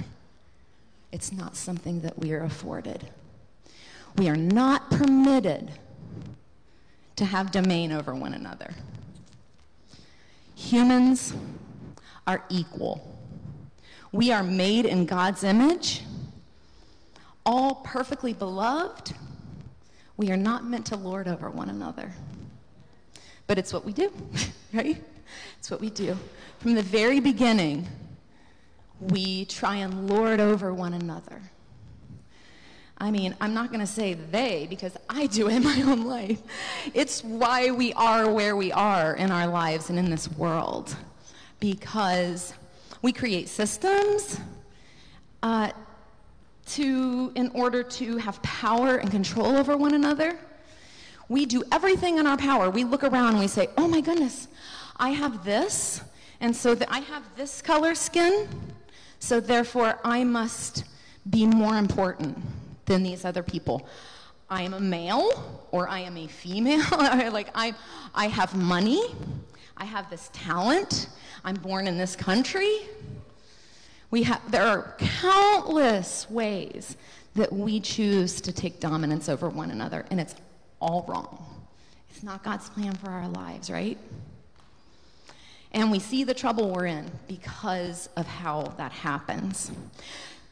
It's 1.13 1.31
not 1.31 1.55
something 1.55 2.01
that 2.01 2.19
we 2.19 2.33
are 2.33 2.43
afforded. 2.43 3.09
We 4.17 4.29
are 4.29 4.37
not 4.37 4.91
permitted 4.91 5.71
to 7.17 7.25
have 7.25 7.53
domain 7.53 7.93
over 7.93 8.15
one 8.15 8.35
another. 8.35 8.75
Humans 10.57 11.35
are 12.27 12.45
equal. 12.49 13.17
We 14.13 14.33
are 14.33 14.43
made 14.43 14.87
in 14.87 15.07
God's 15.07 15.45
image, 15.45 16.03
all 17.45 17.77
perfectly 17.85 18.33
beloved. 18.33 19.15
We 20.17 20.31
are 20.31 20.37
not 20.37 20.65
meant 20.65 20.87
to 20.87 20.97
lord 20.97 21.27
over 21.27 21.51
one 21.51 21.69
another. 21.69 22.13
But 23.47 23.59
it's 23.59 23.73
what 23.73 23.85
we 23.85 23.93
do, 23.93 24.13
right? 24.73 25.03
It's 25.59 25.71
what 25.71 25.81
we 25.81 25.91
do. 25.91 26.17
From 26.59 26.75
the 26.75 26.83
very 26.83 27.21
beginning, 27.21 27.87
we 29.01 29.45
try 29.47 29.77
and 29.77 30.09
lord 30.09 30.41
over 30.41 30.73
one 30.73 30.95
another. 30.95 31.43
I 32.97 33.11
mean, 33.11 33.35
I'm 33.41 33.53
not 33.53 33.69
going 33.69 33.81
to 33.81 33.87
say 33.87 34.15
they 34.15 34.67
because 34.71 34.97
I 35.11 35.27
do 35.27 35.49
it 35.49 35.57
in 35.57 35.65
my 35.65 35.83
own 35.83 36.05
life. 36.05 36.41
It's 36.95 37.23
why 37.25 37.71
we 37.71 37.93
are 37.95 38.31
where 38.31 38.57
we 38.57 38.73
are 38.73 39.15
in 39.15 39.31
our 39.31 39.49
lives 39.49 39.91
and 39.91 39.99
in 39.99 40.11
this 40.11 40.31
world. 40.31 40.95
Because 41.59 42.55
we 43.03 43.13
create 43.13 43.49
systems 43.49 44.39
uh, 45.43 45.73
to, 46.67 47.33
in 47.35 47.51
order 47.55 47.83
to 47.83 48.17
have 48.19 48.43
power 48.43 48.97
and 48.97 49.11
control 49.11 49.57
over 49.57 49.77
one 49.77 49.95
another. 49.95 50.39
We 51.29 51.47
do 51.47 51.63
everything 51.73 52.19
in 52.19 52.27
our 52.27 52.37
power. 52.37 52.71
We 52.71 52.85
look 52.85 53.05
around 53.05 53.31
and 53.31 53.39
we 53.39 53.49
say, 53.49 53.69
oh 53.77 53.89
my 53.89 54.01
goodness, 54.01 54.49
I 54.97 55.11
have 55.11 55.45
this, 55.45 56.03
and 56.41 56.55
so 56.55 56.77
I 56.89 57.01
have 57.01 57.23
this 57.37 57.63
color 57.63 57.95
skin, 57.95 58.49
so 59.19 59.41
therefore 59.41 59.99
I 60.05 60.25
must 60.25 60.85
be 61.31 61.47
more 61.47 61.77
important 61.77 62.39
than 62.85 63.03
these 63.03 63.25
other 63.25 63.43
people. 63.43 63.87
I 64.51 64.63
am 64.63 64.75
a 64.75 64.81
male 64.81 65.67
or 65.71 65.89
I 65.89 66.01
am 66.01 66.17
a 66.17 66.27
female. 66.27 66.85
like 66.91 67.49
I, 67.55 67.75
I 68.15 68.29
have 68.29 68.55
money. 68.55 69.03
I 69.77 69.85
have 69.85 70.11
this 70.11 70.31
talent. 70.33 71.09
I'm 71.45 71.57
born 71.57 71.89
in 71.89 71.99
this 71.99 72.15
country. 72.15 72.81
We 74.15 74.23
have, 74.23 74.49
there 74.49 74.65
are 74.65 74.95
countless 74.97 76.31
ways 76.31 76.97
that 77.35 77.53
we 77.53 77.81
choose 77.81 78.41
to 78.43 78.53
take 78.53 78.79
dominance 78.79 79.29
over 79.29 79.49
one 79.49 79.73
another, 79.73 80.07
and 80.09 80.21
it's 80.21 80.37
all 80.79 81.05
wrong. 81.09 81.45
It's 82.11 82.23
not 82.23 82.45
God's 82.45 82.71
plan 82.71 82.95
for 82.95 83.11
our 83.11 83.29
lives, 83.29 83.73
right? 83.73 83.99
And 85.73 85.91
we 85.91 85.99
see 85.99 86.23
the 86.23 86.33
trouble 86.33 86.71
we're 86.71 86.87
in 86.87 87.11
because 87.27 88.09
of 88.17 88.25
how 88.25 88.73
that 88.79 88.93
happens. 88.93 89.73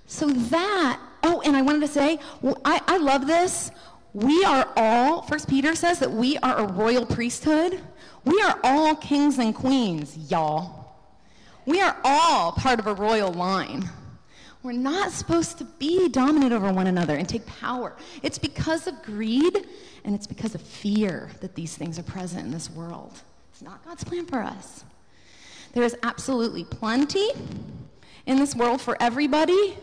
So 0.07 0.27
that, 0.27 1.01
oh, 1.23 1.41
and 1.45 1.57
I 1.57 1.63
wanted 1.63 1.83
to 1.83 1.87
say, 1.87 2.19
I, 2.65 2.81
I 2.89 2.97
love 2.97 3.29
this. 3.29 3.71
We 4.13 4.45
are 4.45 4.69
all, 4.75 5.23
First 5.23 5.49
Peter 5.49 5.77
says 5.77 6.01
that 6.01 6.11
we 6.11 6.37
are 6.39 6.57
a 6.57 6.67
royal 6.67 7.07
priesthood. 7.07 7.81
We 8.25 8.43
are 8.43 8.59
all 8.65 8.97
kings 8.97 9.39
and 9.39 9.55
queens, 9.55 10.19
y'all. 10.29 10.82
We 11.67 11.81
are 11.81 11.97
all 12.05 12.53
part 12.53 12.81
of 12.81 12.87
a 12.87 12.95
royal 12.95 13.33
line. 13.33 13.89
We're 14.63 14.73
not 14.73 15.11
supposed 15.13 15.59
to 15.59 15.65
be 15.65 16.09
dominant 16.09 16.53
over 16.53 16.73
one 16.73 16.87
another 16.87 17.17
and 17.17 17.29
take 17.29 17.45
power. 17.47 17.97
It's 18.23 18.39
because 18.39 18.87
of 18.87 19.03
greed 19.03 19.67
and 20.05 20.15
it's 20.15 20.27
because 20.27 20.55
of 20.55 20.63
fear 20.63 21.31
that 21.41 21.55
these 21.55 21.77
things 21.77 21.99
are 21.99 22.05
present 22.05 22.47
in 22.47 22.53
this 22.53 22.71
world. 22.71 23.21
It's 23.53 23.63
not 23.63 23.85
God's 23.85 24.05
plan 24.05 24.27
for 24.27 24.41
us. 24.41 24.85
There 25.73 25.83
is 25.83 25.97
absolutely 26.03 26.65
plenty 26.65 27.31
in 28.27 28.39
this 28.39 28.55
world 28.55 28.81
for 28.81 28.97
everybody, 29.01 29.77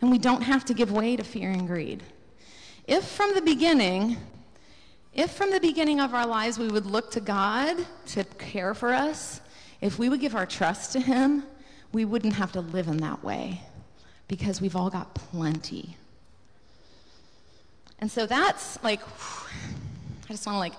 and 0.00 0.10
we 0.10 0.18
don't 0.18 0.42
have 0.42 0.64
to 0.66 0.74
give 0.74 0.90
way 0.90 1.16
to 1.16 1.22
fear 1.22 1.50
and 1.50 1.66
greed. 1.66 2.02
If 2.86 3.04
from 3.04 3.34
the 3.34 3.42
beginning, 3.42 4.16
if 5.12 5.30
from 5.30 5.50
the 5.50 5.60
beginning 5.60 6.00
of 6.00 6.14
our 6.14 6.26
lives 6.26 6.58
we 6.58 6.68
would 6.68 6.86
look 6.86 7.10
to 7.12 7.20
God 7.20 7.76
to 8.06 8.24
care 8.24 8.74
for 8.74 8.92
us, 8.92 9.40
if 9.84 9.98
we 9.98 10.08
would 10.08 10.18
give 10.18 10.34
our 10.34 10.46
trust 10.46 10.92
to 10.92 11.00
Him, 11.00 11.44
we 11.92 12.06
wouldn't 12.06 12.32
have 12.32 12.52
to 12.52 12.62
live 12.62 12.88
in 12.88 12.96
that 12.96 13.22
way 13.22 13.60
because 14.28 14.58
we've 14.58 14.74
all 14.74 14.88
got 14.88 15.14
plenty. 15.14 15.98
And 17.98 18.10
so 18.10 18.24
that's 18.24 18.82
like, 18.82 19.02
I 20.24 20.32
just 20.32 20.46
want 20.46 20.56
to 20.56 20.58
like 20.58 20.72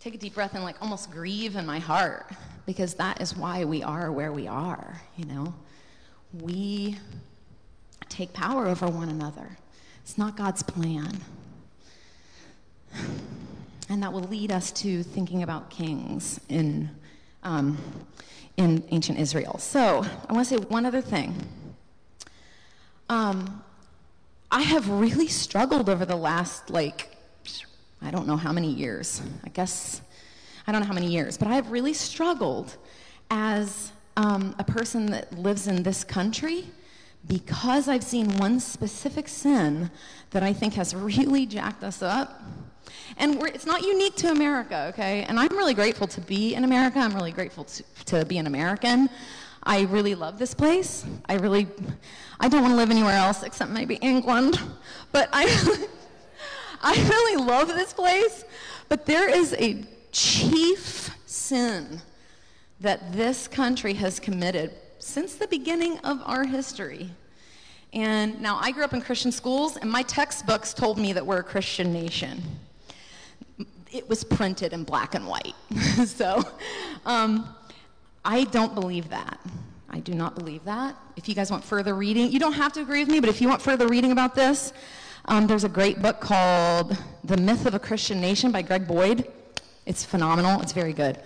take 0.00 0.14
a 0.14 0.18
deep 0.18 0.34
breath 0.34 0.54
and 0.54 0.64
like 0.64 0.80
almost 0.80 1.10
grieve 1.10 1.56
in 1.56 1.66
my 1.66 1.78
heart 1.78 2.30
because 2.64 2.94
that 2.94 3.20
is 3.20 3.36
why 3.36 3.66
we 3.66 3.82
are 3.82 4.10
where 4.10 4.32
we 4.32 4.48
are, 4.48 5.02
you 5.18 5.26
know? 5.26 5.54
We 6.32 6.96
take 8.08 8.32
power 8.32 8.66
over 8.66 8.86
one 8.86 9.10
another. 9.10 9.58
It's 10.02 10.16
not 10.16 10.38
God's 10.38 10.62
plan. 10.62 11.20
And 13.88 14.02
that 14.02 14.12
will 14.12 14.22
lead 14.22 14.50
us 14.50 14.72
to 14.72 15.04
thinking 15.04 15.44
about 15.44 15.70
kings 15.70 16.40
in, 16.48 16.90
um, 17.46 17.78
in 18.56 18.84
ancient 18.90 19.18
Israel. 19.18 19.56
So 19.58 20.04
I 20.28 20.32
want 20.32 20.48
to 20.48 20.58
say 20.58 20.64
one 20.66 20.84
other 20.84 21.00
thing. 21.00 21.34
Um, 23.08 23.62
I 24.50 24.62
have 24.62 24.88
really 24.88 25.28
struggled 25.28 25.88
over 25.88 26.04
the 26.04 26.16
last, 26.16 26.70
like, 26.70 27.16
I 28.02 28.10
don't 28.10 28.26
know 28.26 28.36
how 28.36 28.52
many 28.52 28.70
years. 28.72 29.22
I 29.44 29.48
guess, 29.50 30.02
I 30.66 30.72
don't 30.72 30.80
know 30.80 30.86
how 30.88 30.92
many 30.92 31.06
years, 31.06 31.38
but 31.38 31.46
I 31.46 31.54
have 31.54 31.70
really 31.70 31.94
struggled 31.94 32.76
as 33.30 33.92
um, 34.16 34.54
a 34.58 34.64
person 34.64 35.06
that 35.06 35.32
lives 35.38 35.68
in 35.68 35.82
this 35.84 36.02
country 36.02 36.66
because 37.28 37.88
I've 37.88 38.04
seen 38.04 38.38
one 38.38 38.58
specific 38.58 39.28
sin 39.28 39.90
that 40.30 40.42
I 40.42 40.52
think 40.52 40.74
has 40.74 40.94
really 40.94 41.46
jacked 41.46 41.84
us 41.84 42.02
up. 42.02 42.42
And 43.16 43.42
it's 43.48 43.66
not 43.66 43.82
unique 43.82 44.16
to 44.16 44.30
America, 44.30 44.86
okay? 44.88 45.22
And 45.24 45.38
I'm 45.38 45.56
really 45.56 45.74
grateful 45.74 46.06
to 46.08 46.20
be 46.20 46.54
in 46.54 46.64
America. 46.64 46.98
I'm 46.98 47.14
really 47.14 47.32
grateful 47.32 47.64
to, 47.64 47.84
to 48.06 48.24
be 48.24 48.38
an 48.38 48.46
American. 48.46 49.08
I 49.62 49.82
really 49.82 50.14
love 50.14 50.38
this 50.38 50.54
place. 50.54 51.04
I 51.28 51.34
really, 51.34 51.66
I 52.38 52.48
don't 52.48 52.62
want 52.62 52.72
to 52.72 52.76
live 52.76 52.90
anywhere 52.90 53.16
else 53.16 53.42
except 53.42 53.70
maybe 53.70 53.96
England. 53.96 54.60
But 55.12 55.28
I, 55.32 55.44
I 56.82 56.94
really 57.08 57.44
love 57.44 57.68
this 57.68 57.92
place. 57.92 58.44
But 58.88 59.06
there 59.06 59.28
is 59.28 59.54
a 59.54 59.82
chief 60.12 61.10
sin 61.26 62.00
that 62.80 63.12
this 63.12 63.48
country 63.48 63.94
has 63.94 64.20
committed 64.20 64.72
since 64.98 65.34
the 65.34 65.48
beginning 65.48 65.98
of 65.98 66.20
our 66.24 66.44
history. 66.44 67.10
And 67.92 68.40
now 68.40 68.58
I 68.60 68.70
grew 68.72 68.84
up 68.84 68.92
in 68.92 69.00
Christian 69.00 69.32
schools, 69.32 69.76
and 69.76 69.90
my 69.90 70.02
textbooks 70.02 70.74
told 70.74 70.98
me 70.98 71.12
that 71.12 71.26
we're 71.26 71.38
a 71.38 71.44
Christian 71.44 71.92
nation. 71.92 72.42
It 73.92 74.08
was 74.08 74.24
printed 74.24 74.72
in 74.72 74.84
black 74.84 75.14
and 75.14 75.26
white. 75.26 75.54
so 76.06 76.42
um, 77.04 77.54
I 78.24 78.44
don't 78.44 78.74
believe 78.74 79.08
that. 79.10 79.38
I 79.88 80.00
do 80.00 80.14
not 80.14 80.34
believe 80.34 80.64
that. 80.64 80.96
If 81.16 81.28
you 81.28 81.34
guys 81.34 81.50
want 81.50 81.64
further 81.64 81.94
reading, 81.94 82.30
you 82.30 82.38
don't 82.38 82.52
have 82.52 82.72
to 82.74 82.80
agree 82.80 83.00
with 83.00 83.08
me, 83.08 83.20
but 83.20 83.28
if 83.28 83.40
you 83.40 83.48
want 83.48 83.62
further 83.62 83.86
reading 83.86 84.12
about 84.12 84.34
this, 84.34 84.72
um, 85.26 85.46
there's 85.46 85.64
a 85.64 85.68
great 85.68 86.02
book 86.02 86.20
called 86.20 86.96
The 87.24 87.36
Myth 87.36 87.66
of 87.66 87.74
a 87.74 87.78
Christian 87.78 88.20
Nation 88.20 88.52
by 88.52 88.62
Greg 88.62 88.86
Boyd. 88.86 89.30
It's 89.86 90.04
phenomenal, 90.04 90.60
it's 90.60 90.72
very 90.72 90.92
good. 90.92 91.20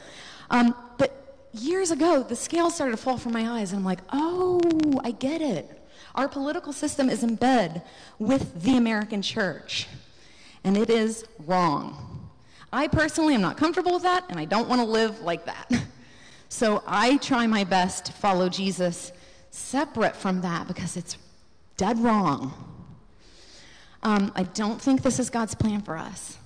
Um, 0.50 0.74
but 0.98 1.46
years 1.52 1.90
ago, 1.90 2.22
the 2.22 2.36
scales 2.36 2.74
started 2.74 2.92
to 2.92 2.96
fall 2.96 3.18
from 3.18 3.32
my 3.32 3.58
eyes, 3.58 3.72
and 3.72 3.78
I'm 3.78 3.84
like, 3.84 4.00
oh, 4.12 4.60
I 5.02 5.10
get 5.12 5.42
it. 5.42 5.80
Our 6.14 6.28
political 6.28 6.72
system 6.72 7.08
is 7.08 7.22
in 7.22 7.36
bed 7.36 7.82
with 8.18 8.62
the 8.62 8.76
American 8.76 9.22
church, 9.22 9.86
and 10.64 10.76
it 10.76 10.90
is 10.90 11.24
wrong. 11.46 12.09
I 12.72 12.88
personally 12.88 13.34
am 13.34 13.40
not 13.40 13.56
comfortable 13.56 13.94
with 13.94 14.02
that, 14.04 14.24
and 14.28 14.38
I 14.38 14.44
don't 14.44 14.68
want 14.68 14.80
to 14.80 14.86
live 14.86 15.20
like 15.22 15.46
that. 15.46 15.70
So 16.52 16.82
I 16.84 17.16
try 17.18 17.46
my 17.46 17.62
best 17.62 18.06
to 18.06 18.12
follow 18.12 18.48
Jesus 18.48 19.12
separate 19.50 20.16
from 20.16 20.40
that 20.40 20.66
because 20.66 20.96
it's 20.96 21.16
dead 21.76 21.96
wrong. 22.00 22.52
Um, 24.02 24.32
I 24.34 24.42
don't 24.42 24.80
think 24.80 25.02
this 25.02 25.20
is 25.20 25.30
God's 25.30 25.54
plan 25.54 25.80
for 25.80 25.96
us. 25.96 26.38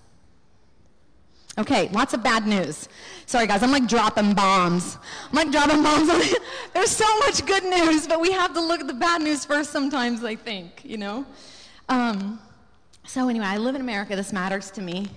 Okay, 1.56 1.88
lots 1.88 2.12
of 2.12 2.22
bad 2.22 2.46
news. 2.46 2.88
Sorry, 3.24 3.46
guys, 3.46 3.62
I'm 3.62 3.70
like 3.70 3.88
dropping 3.88 4.34
bombs. 4.34 4.98
I'm 5.30 5.36
like 5.36 5.50
dropping 5.50 5.82
bombs. 5.82 6.08
There's 6.74 6.90
so 6.90 7.18
much 7.20 7.46
good 7.46 7.64
news, 7.64 8.06
but 8.06 8.20
we 8.20 8.30
have 8.32 8.52
to 8.54 8.60
look 8.60 8.80
at 8.80 8.86
the 8.86 8.94
bad 8.94 9.22
news 9.22 9.44
first 9.46 9.70
sometimes, 9.70 10.22
I 10.22 10.34
think, 10.34 10.84
you 10.84 10.98
know? 10.98 11.24
Um, 11.88 12.40
so, 13.06 13.28
anyway, 13.28 13.46
I 13.46 13.56
live 13.56 13.74
in 13.74 13.80
America. 13.80 14.16
This 14.16 14.32
matters 14.32 14.70
to 14.72 14.82
me. 14.82 15.08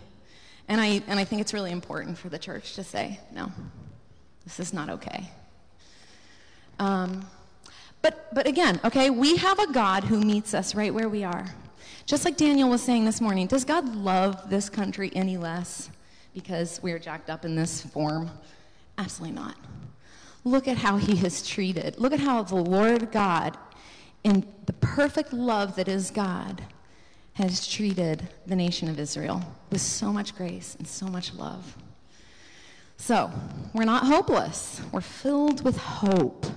And 0.67 0.81
I, 0.81 1.01
and 1.07 1.19
I 1.19 1.23
think 1.23 1.41
it's 1.41 1.53
really 1.53 1.71
important 1.71 2.17
for 2.17 2.29
the 2.29 2.39
church 2.39 2.73
to 2.75 2.83
say, 2.83 3.19
no, 3.33 3.51
this 4.43 4.59
is 4.59 4.73
not 4.73 4.89
okay. 4.89 5.29
Um, 6.79 7.25
but, 8.01 8.33
but 8.33 8.47
again, 8.47 8.79
okay, 8.85 9.09
we 9.09 9.37
have 9.37 9.59
a 9.59 9.71
God 9.71 10.03
who 10.03 10.19
meets 10.19 10.53
us 10.53 10.75
right 10.75 10.93
where 10.93 11.09
we 11.09 11.23
are. 11.23 11.47
Just 12.05 12.25
like 12.25 12.37
Daniel 12.37 12.69
was 12.69 12.81
saying 12.81 13.05
this 13.05 13.19
morning, 13.19 13.47
does 13.47 13.65
God 13.65 13.95
love 13.95 14.49
this 14.49 14.69
country 14.69 15.11
any 15.15 15.37
less 15.37 15.89
because 16.33 16.81
we're 16.83 16.99
jacked 16.99 17.29
up 17.29 17.43
in 17.43 17.55
this 17.55 17.81
form? 17.81 18.29
Absolutely 18.97 19.35
not. 19.35 19.55
Look 20.43 20.67
at 20.67 20.77
how 20.77 20.97
he 20.97 21.15
has 21.17 21.45
treated. 21.45 21.97
Look 21.97 22.13
at 22.13 22.19
how 22.19 22.43
the 22.43 22.55
Lord 22.55 23.11
God, 23.11 23.57
in 24.23 24.45
the 24.65 24.73
perfect 24.73 25.33
love 25.33 25.75
that 25.75 25.87
is 25.87 26.11
God, 26.11 26.63
has 27.37 27.67
treated 27.67 28.27
the 28.47 28.55
nation 28.55 28.89
of 28.89 28.99
Israel 28.99 29.43
with 29.69 29.79
so 29.79 30.11
much 30.11 30.35
grace 30.35 30.75
and 30.79 30.87
so 30.87 31.05
much 31.05 31.35
love. 31.35 31.77
So, 32.97 33.31
we're 33.75 33.85
not 33.85 34.07
hopeless. 34.07 34.81
We're 34.91 35.01
filled 35.01 35.63
with 35.63 35.77
hope. 35.77 36.47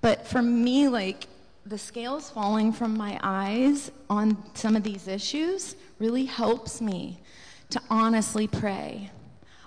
But 0.00 0.26
for 0.26 0.40
me, 0.40 0.88
like, 0.88 1.26
the 1.66 1.76
scales 1.76 2.30
falling 2.30 2.72
from 2.72 2.96
my 2.96 3.20
eyes 3.22 3.90
on 4.08 4.42
some 4.54 4.76
of 4.76 4.82
these 4.82 5.06
issues 5.06 5.76
really 5.98 6.24
helps 6.24 6.80
me 6.80 7.20
to 7.68 7.82
honestly 7.90 8.46
pray. 8.46 9.10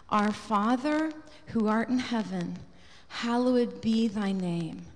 Our 0.09 0.31
Father 0.31 1.11
who 1.47 1.67
art 1.67 1.89
in 1.89 1.99
heaven, 1.99 2.57
hallowed 3.09 3.79
be 3.79 4.07
thy 4.07 4.31
name. 4.31 4.87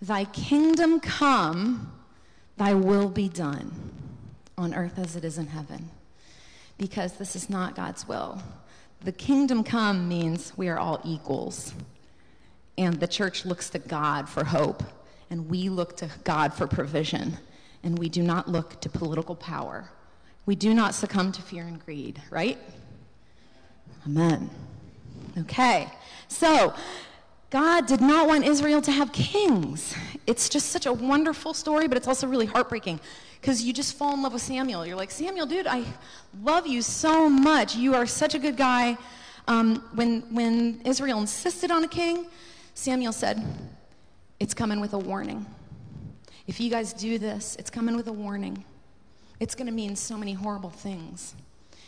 Thy 0.00 0.24
kingdom 0.26 1.00
come, 1.00 1.92
thy 2.56 2.74
will 2.74 3.08
be 3.08 3.28
done 3.28 3.72
on 4.58 4.74
earth 4.74 4.98
as 4.98 5.16
it 5.16 5.24
is 5.24 5.38
in 5.38 5.48
heaven. 5.48 5.90
Because 6.78 7.14
this 7.14 7.36
is 7.36 7.48
not 7.48 7.74
God's 7.74 8.06
will. 8.06 8.42
The 9.02 9.12
kingdom 9.12 9.62
come 9.62 10.08
means 10.08 10.52
we 10.56 10.68
are 10.68 10.78
all 10.78 11.00
equals. 11.04 11.74
And 12.78 13.00
the 13.00 13.06
church 13.06 13.44
looks 13.44 13.70
to 13.70 13.78
God 13.78 14.28
for 14.28 14.44
hope, 14.44 14.82
and 15.30 15.48
we 15.48 15.68
look 15.68 15.96
to 15.98 16.10
God 16.24 16.52
for 16.52 16.66
provision, 16.66 17.38
and 17.82 17.98
we 17.98 18.08
do 18.08 18.22
not 18.22 18.48
look 18.48 18.80
to 18.82 18.88
political 18.88 19.34
power. 19.34 19.90
We 20.44 20.54
do 20.54 20.74
not 20.74 20.94
succumb 20.94 21.32
to 21.32 21.42
fear 21.42 21.64
and 21.64 21.84
greed, 21.84 22.22
right? 22.30 22.58
Amen. 24.06 24.50
Okay, 25.38 25.88
so 26.28 26.74
God 27.50 27.86
did 27.86 28.00
not 28.00 28.28
want 28.28 28.44
Israel 28.44 28.80
to 28.82 28.92
have 28.92 29.12
kings. 29.12 29.94
It's 30.26 30.48
just 30.48 30.70
such 30.70 30.86
a 30.86 30.92
wonderful 30.92 31.54
story, 31.54 31.86
but 31.86 31.96
it's 31.96 32.08
also 32.08 32.26
really 32.26 32.46
heartbreaking 32.46 33.00
because 33.40 33.62
you 33.62 33.72
just 33.72 33.96
fall 33.96 34.14
in 34.14 34.22
love 34.22 34.32
with 34.32 34.42
Samuel. 34.42 34.84
You're 34.84 34.96
like, 34.96 35.10
Samuel, 35.12 35.46
dude, 35.46 35.66
I 35.66 35.84
love 36.42 36.66
you 36.66 36.82
so 36.82 37.28
much. 37.28 37.76
You 37.76 37.94
are 37.94 38.06
such 38.06 38.34
a 38.34 38.38
good 38.38 38.56
guy. 38.56 38.98
Um, 39.46 39.76
when, 39.94 40.22
when 40.34 40.80
Israel 40.84 41.20
insisted 41.20 41.70
on 41.70 41.84
a 41.84 41.88
king, 41.88 42.26
Samuel 42.74 43.12
said, 43.12 43.40
It's 44.40 44.52
coming 44.52 44.80
with 44.80 44.94
a 44.94 44.98
warning. 44.98 45.46
If 46.48 46.60
you 46.60 46.70
guys 46.70 46.92
do 46.92 47.18
this, 47.18 47.56
it's 47.58 47.70
coming 47.70 47.96
with 47.96 48.08
a 48.08 48.12
warning. 48.12 48.64
It's 49.38 49.54
going 49.54 49.66
to 49.66 49.72
mean 49.72 49.94
so 49.94 50.16
many 50.16 50.32
horrible 50.32 50.70
things. 50.70 51.34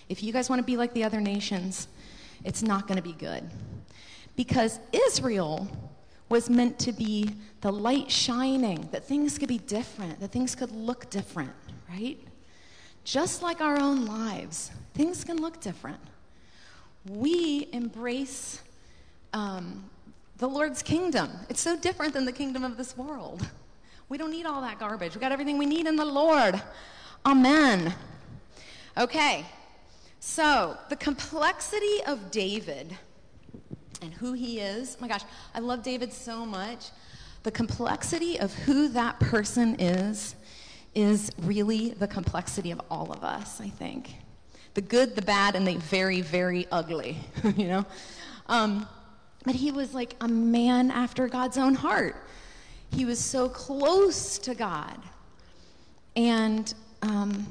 If 0.09 0.23
you 0.23 0.33
guys 0.33 0.49
want 0.49 0.61
to 0.61 0.65
be 0.65 0.77
like 0.77 0.95
the 0.95 1.05
other 1.05 1.21
nations, 1.21 1.89
it's 2.45 2.63
not 2.63 2.87
going 2.87 2.97
to 2.97 3.03
be 3.03 3.13
good. 3.13 3.49
Because 4.37 4.79
Israel 4.93 5.69
was 6.29 6.51
meant 6.51 6.79
to 6.81 6.93
be 6.93 7.31
the 7.61 7.73
light 7.73 8.11
shining, 8.11 8.89
that 8.93 9.05
things 9.05 9.39
could 9.39 9.49
be 9.49 9.59
different, 9.59 10.21
that 10.21 10.31
things 10.31 10.55
could 10.55 10.71
look 10.71 11.09
different, 11.11 11.53
right? 11.89 12.19
Just 13.05 13.43
like 13.43 13.61
our 13.61 13.81
own 13.81 14.05
lives, 14.05 14.71
things 14.95 15.25
can 15.25 15.39
look 15.41 15.61
different. 15.61 16.01
We 17.09 17.69
embrace 17.73 18.61
um, 19.33 19.89
the 20.37 20.49
Lord's 20.49 20.83
kingdom. 20.83 21.31
It's 21.49 21.61
so 21.61 21.77
different 21.77 22.13
than 22.13 22.25
the 22.25 22.33
kingdom 22.33 22.65
of 22.65 22.77
this 22.77 22.97
world. 22.97 23.47
We 24.09 24.19
don't 24.19 24.31
need 24.31 24.47
all 24.47 24.61
that 24.61 24.79
garbage. 24.79 25.15
We 25.15 25.21
got 25.21 25.33
everything 25.33 25.59
we 25.59 25.67
need 25.67 25.87
in 25.87 25.97
the 25.97 26.05
Lord. 26.05 26.63
Amen. 27.27 27.95
Okay, 28.97 29.47
so 30.21 30.77
the 30.89 30.97
complexity 30.97 32.03
of 32.07 32.31
David 32.31 32.97
and 34.03 34.13
who 34.15 34.33
he 34.33 34.61
is. 34.61 34.97
Oh 34.99 35.03
my 35.03 35.09
gosh, 35.09 35.23
I 35.55 35.61
love 35.61 35.83
David 35.83 36.13
so 36.13 36.45
much. 36.45 36.87
The 37.43 37.51
complexity 37.51 38.39
of 38.39 38.53
who 38.55 38.89
that 38.89 39.19
person 39.21 39.77
is 39.79 40.35
is 40.95 41.31
really 41.39 41.91
the 41.91 42.09
complexity 42.09 42.71
of 42.71 42.81
all 42.91 43.13
of 43.13 43.23
us, 43.23 43.61
I 43.61 43.69
think. 43.69 44.17
The 44.75 44.81
good, 44.81 45.15
the 45.15 45.23
bad, 45.23 45.55
and 45.55 45.67
the 45.67 45.77
very, 45.77 46.21
very 46.21 46.67
ugly, 46.71 47.19
you 47.57 47.69
know? 47.69 47.87
Um, 48.47 48.89
but 49.45 49.55
he 49.55 49.71
was 49.71 49.95
like 49.95 50.15
a 50.21 50.29
man 50.29 50.91
after 50.91 51.29
God's 51.29 51.59
own 51.59 51.75
heart. 51.75 52.17
He 52.91 53.05
was 53.05 53.19
so 53.19 53.49
close 53.49 54.39
to 54.39 54.55
God. 54.55 54.99
And 56.17 56.73
um, 57.03 57.47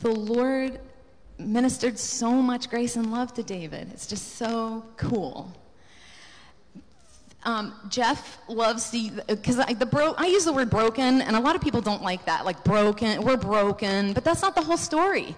the 0.00 0.10
Lord 0.10 0.80
ministered 1.44 1.98
so 1.98 2.30
much 2.30 2.70
grace 2.70 2.96
and 2.96 3.12
love 3.12 3.32
to 3.34 3.42
David. 3.42 3.90
It's 3.92 4.06
just 4.06 4.36
so 4.36 4.84
cool. 4.96 5.52
Um, 7.44 7.74
Jeff 7.88 8.38
loves 8.48 8.90
the 8.90 9.10
because 9.28 9.58
I, 9.58 9.74
the 9.74 9.84
bro. 9.84 10.14
I 10.16 10.26
use 10.26 10.46
the 10.46 10.52
word 10.52 10.70
broken, 10.70 11.20
and 11.20 11.36
a 11.36 11.40
lot 11.40 11.54
of 11.54 11.60
people 11.60 11.82
don't 11.82 12.02
like 12.02 12.24
that. 12.24 12.46
Like 12.46 12.64
broken, 12.64 13.22
we're 13.22 13.36
broken, 13.36 14.14
but 14.14 14.24
that's 14.24 14.40
not 14.40 14.54
the 14.54 14.62
whole 14.62 14.78
story. 14.78 15.36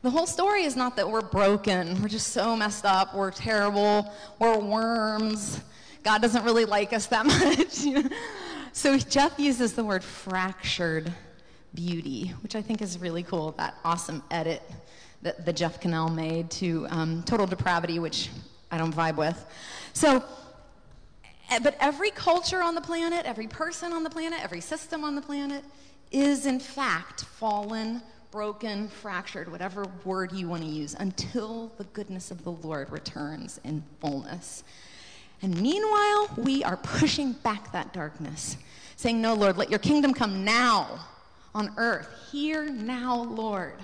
The 0.00 0.10
whole 0.10 0.26
story 0.26 0.64
is 0.64 0.76
not 0.76 0.96
that 0.96 1.08
we're 1.08 1.20
broken. 1.20 2.00
We're 2.00 2.08
just 2.08 2.28
so 2.28 2.56
messed 2.56 2.84
up. 2.84 3.14
We're 3.14 3.30
terrible. 3.30 4.12
We're 4.38 4.58
worms. 4.58 5.60
God 6.02 6.22
doesn't 6.22 6.44
really 6.44 6.64
like 6.64 6.92
us 6.92 7.06
that 7.06 7.26
much. 7.96 8.10
so 8.72 8.98
Jeff 8.98 9.38
uses 9.38 9.74
the 9.74 9.84
word 9.84 10.02
fractured 10.02 11.12
beauty, 11.74 12.32
which 12.42 12.56
I 12.56 12.62
think 12.62 12.82
is 12.82 12.98
really 12.98 13.22
cool. 13.22 13.52
That 13.58 13.74
awesome 13.84 14.22
edit 14.30 14.62
that 15.22 15.46
the 15.46 15.52
Jeff 15.52 15.80
Cannell 15.80 16.10
made 16.10 16.50
to 16.52 16.86
um, 16.90 17.22
Total 17.22 17.46
Depravity, 17.46 17.98
which 17.98 18.28
I 18.70 18.78
don't 18.78 18.94
vibe 18.94 19.16
with. 19.16 19.44
So 19.92 20.22
Eh, 21.52 21.58
but 21.58 21.76
every 21.80 22.10
culture 22.10 22.62
on 22.62 22.74
the 22.74 22.80
planet, 22.80 23.26
every 23.26 23.46
person 23.46 23.92
on 23.92 24.02
the 24.02 24.08
planet, 24.08 24.42
every 24.42 24.62
system 24.62 25.04
on 25.04 25.14
the 25.14 25.20
planet 25.20 25.62
is 26.10 26.46
in 26.46 26.58
fact 26.58 27.24
fallen, 27.24 28.00
broken, 28.30 28.88
fractured, 28.88 29.52
whatever 29.52 29.84
word 30.04 30.32
you 30.32 30.48
want 30.48 30.62
to 30.62 30.68
use, 30.68 30.96
until 30.98 31.70
the 31.76 31.84
goodness 31.84 32.30
of 32.30 32.42
the 32.44 32.52
Lord 32.52 32.90
returns 32.90 33.60
in 33.64 33.82
fullness. 34.00 34.64
And 35.42 35.60
meanwhile, 35.60 36.30
we 36.38 36.64
are 36.64 36.78
pushing 36.78 37.32
back 37.32 37.70
that 37.72 37.92
darkness, 37.92 38.56
saying, 38.96 39.20
No, 39.20 39.34
Lord, 39.34 39.58
let 39.58 39.68
your 39.68 39.78
kingdom 39.78 40.14
come 40.14 40.44
now 40.44 41.00
on 41.54 41.74
earth. 41.76 42.08
Here 42.30 42.64
now, 42.70 43.24
Lord. 43.24 43.74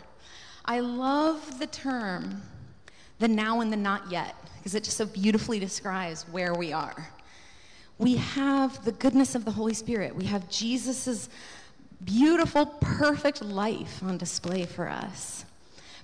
I 0.69 0.79
love 0.79 1.59
the 1.59 1.67
term, 1.67 2.43
the 3.19 3.27
now 3.27 3.61
and 3.61 3.73
the 3.73 3.77
not 3.77 4.09
yet, 4.09 4.37
because 4.59 4.77
it 4.77 4.85
just 4.85 4.97
so 4.97 5.07
beautifully 5.07 5.59
describes 5.59 6.23
where 6.31 6.55
we 6.55 6.73
are 6.73 7.09
we 7.99 8.17
have 8.17 8.85
the 8.85 8.93
goodness 8.93 9.35
of 9.35 9.45
the 9.45 9.51
Holy 9.51 9.75
Spirit. 9.75 10.15
We 10.15 10.25
have 10.27 10.49
Jesus' 10.49 11.29
beautiful, 12.05 12.67
perfect 12.67 13.43
life 13.43 14.03
on 14.03 14.17
display 14.17 14.67
for 14.67 14.89
us. 14.89 15.45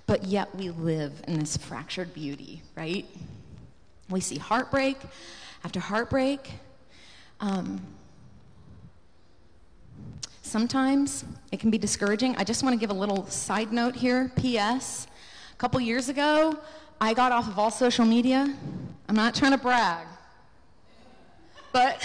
But 0.06 0.24
yet 0.24 0.54
we 0.54 0.70
live 0.70 1.12
in 1.28 1.38
this 1.38 1.56
fractured 1.56 2.12
beauty, 2.12 2.62
right? 2.76 3.06
We 4.10 4.20
see 4.20 4.36
heartbreak 4.36 4.98
after 5.62 5.80
heartbreak. 5.80 6.50
Um, 7.40 7.80
sometimes 10.54 11.24
it 11.50 11.58
can 11.58 11.68
be 11.68 11.78
discouraging. 11.78 12.36
I 12.36 12.44
just 12.44 12.62
want 12.62 12.74
to 12.74 12.78
give 12.78 12.90
a 12.90 13.00
little 13.04 13.26
side 13.26 13.72
note 13.72 13.96
here. 13.96 14.30
P.S. 14.36 15.08
A 15.52 15.56
couple 15.56 15.80
years 15.80 16.08
ago, 16.08 16.56
I 17.00 17.12
got 17.12 17.32
off 17.32 17.48
of 17.48 17.58
all 17.58 17.72
social 17.72 18.04
media. 18.04 18.54
I'm 19.08 19.16
not 19.16 19.34
trying 19.34 19.50
to 19.50 19.58
brag. 19.58 20.06
But 21.72 21.98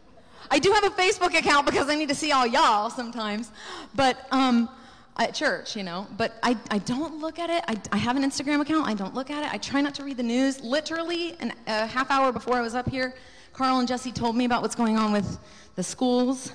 I 0.50 0.58
do 0.58 0.72
have 0.72 0.84
a 0.84 0.88
Facebook 0.88 1.38
account 1.38 1.66
because 1.66 1.90
I 1.90 1.94
need 1.94 2.08
to 2.08 2.14
see 2.14 2.32
all 2.32 2.46
y'all 2.46 2.88
sometimes. 2.88 3.50
But 3.94 4.26
um, 4.30 4.70
at 5.18 5.34
church, 5.34 5.76
you 5.76 5.82
know. 5.82 6.06
But 6.16 6.32
I, 6.42 6.56
I 6.70 6.78
don't 6.78 7.20
look 7.20 7.38
at 7.38 7.50
it. 7.50 7.62
I, 7.68 7.76
I 7.94 7.98
have 7.98 8.16
an 8.16 8.22
Instagram 8.22 8.62
account. 8.62 8.88
I 8.88 8.94
don't 8.94 9.14
look 9.14 9.30
at 9.30 9.44
it. 9.44 9.52
I 9.52 9.58
try 9.58 9.82
not 9.82 9.94
to 9.96 10.02
read 10.02 10.16
the 10.16 10.22
news. 10.22 10.62
Literally, 10.62 11.36
an, 11.40 11.52
a 11.66 11.86
half 11.86 12.10
hour 12.10 12.32
before 12.32 12.54
I 12.54 12.62
was 12.62 12.74
up 12.74 12.88
here, 12.88 13.14
Carl 13.52 13.80
and 13.80 13.86
Jesse 13.86 14.12
told 14.12 14.34
me 14.34 14.46
about 14.46 14.62
what's 14.62 14.74
going 14.74 14.96
on 14.96 15.12
with 15.12 15.38
the 15.74 15.82
schools 15.82 16.52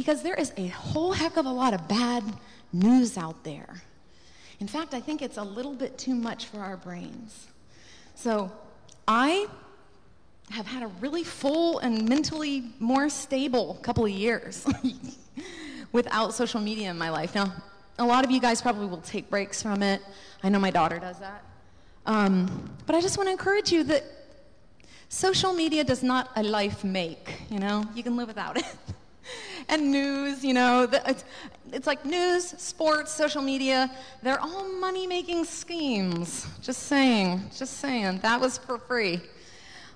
because 0.00 0.22
there 0.22 0.34
is 0.34 0.50
a 0.56 0.68
whole 0.68 1.12
heck 1.12 1.36
of 1.36 1.44
a 1.44 1.50
lot 1.50 1.74
of 1.74 1.86
bad 1.86 2.24
news 2.72 3.18
out 3.18 3.44
there. 3.44 3.82
In 4.58 4.66
fact, 4.66 4.94
I 4.94 5.00
think 5.00 5.20
it's 5.20 5.36
a 5.36 5.42
little 5.42 5.74
bit 5.74 5.98
too 5.98 6.14
much 6.14 6.46
for 6.46 6.60
our 6.60 6.78
brains. 6.78 7.48
So 8.14 8.50
I 9.06 9.46
have 10.48 10.66
had 10.66 10.82
a 10.82 10.86
really 11.02 11.22
full 11.22 11.80
and 11.80 12.08
mentally 12.08 12.72
more 12.78 13.10
stable 13.10 13.78
couple 13.82 14.06
of 14.06 14.10
years 14.10 14.66
without 15.92 16.32
social 16.32 16.62
media 16.62 16.88
in 16.88 16.96
my 16.96 17.10
life. 17.10 17.34
Now, 17.34 17.52
a 17.98 18.04
lot 18.06 18.24
of 18.24 18.30
you 18.30 18.40
guys 18.40 18.62
probably 18.62 18.86
will 18.86 19.02
take 19.02 19.28
breaks 19.28 19.62
from 19.62 19.82
it. 19.82 20.00
I 20.42 20.48
know 20.48 20.58
my 20.58 20.70
daughter 20.70 20.98
does 20.98 21.18
that. 21.18 21.44
Um, 22.06 22.70
but 22.86 22.96
I 22.96 23.02
just 23.02 23.18
want 23.18 23.26
to 23.26 23.32
encourage 23.32 23.70
you 23.70 23.84
that 23.84 24.04
social 25.10 25.52
media 25.52 25.84
does 25.84 26.02
not 26.02 26.30
a 26.36 26.42
life 26.42 26.84
make, 26.84 27.42
you 27.50 27.58
know? 27.58 27.84
You 27.94 28.02
can 28.02 28.16
live 28.16 28.28
without 28.28 28.56
it. 28.56 28.64
and 29.68 29.90
news, 29.90 30.44
you 30.44 30.54
know, 30.54 30.88
it's, 30.92 31.24
it's 31.72 31.86
like 31.86 32.04
news, 32.04 32.44
sports, 32.58 33.12
social 33.12 33.42
media, 33.42 33.90
they're 34.22 34.40
all 34.40 34.68
money 34.68 35.06
making 35.06 35.44
schemes. 35.44 36.46
Just 36.62 36.84
saying, 36.84 37.42
just 37.56 37.78
saying. 37.78 38.20
That 38.22 38.40
was 38.40 38.58
for 38.58 38.78
free. 38.78 39.20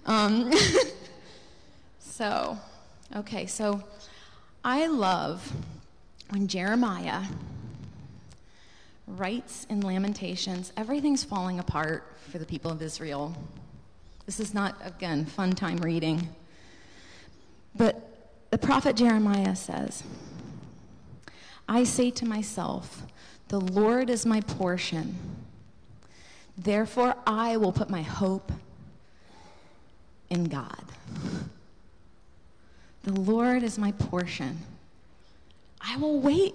Um, 0.06 0.52
so, 1.98 2.58
okay, 3.16 3.46
so 3.46 3.82
I 4.64 4.86
love 4.86 5.50
when 6.30 6.48
Jeremiah 6.48 7.22
writes 9.06 9.66
in 9.68 9.80
Lamentations, 9.80 10.72
everything's 10.76 11.24
falling 11.24 11.58
apart 11.58 12.16
for 12.30 12.38
the 12.38 12.46
people 12.46 12.70
of 12.70 12.80
Israel. 12.80 13.34
This 14.26 14.40
is 14.40 14.54
not, 14.54 14.76
again, 14.82 15.26
fun 15.26 15.52
time 15.52 15.76
reading. 15.78 16.28
But 17.76 18.13
the 18.54 18.58
prophet 18.58 18.94
Jeremiah 18.94 19.56
says, 19.56 20.04
I 21.68 21.82
say 21.82 22.12
to 22.12 22.24
myself, 22.24 23.02
the 23.48 23.60
Lord 23.60 24.08
is 24.08 24.24
my 24.24 24.42
portion. 24.42 25.18
Therefore, 26.56 27.16
I 27.26 27.56
will 27.56 27.72
put 27.72 27.90
my 27.90 28.02
hope 28.02 28.52
in 30.30 30.44
God. 30.44 30.84
The 33.02 33.20
Lord 33.20 33.64
is 33.64 33.76
my 33.76 33.90
portion. 33.90 34.60
I 35.80 35.96
will 35.96 36.20
wait 36.20 36.54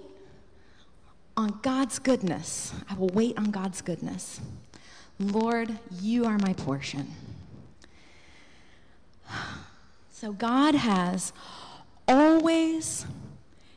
on 1.36 1.58
God's 1.60 1.98
goodness. 1.98 2.72
I 2.88 2.94
will 2.94 3.10
wait 3.12 3.36
on 3.36 3.50
God's 3.50 3.82
goodness. 3.82 4.40
Lord, 5.18 5.78
you 6.00 6.24
are 6.24 6.38
my 6.38 6.54
portion. 6.54 7.08
So 10.10 10.32
God 10.32 10.74
has 10.74 11.34
always 12.10 13.06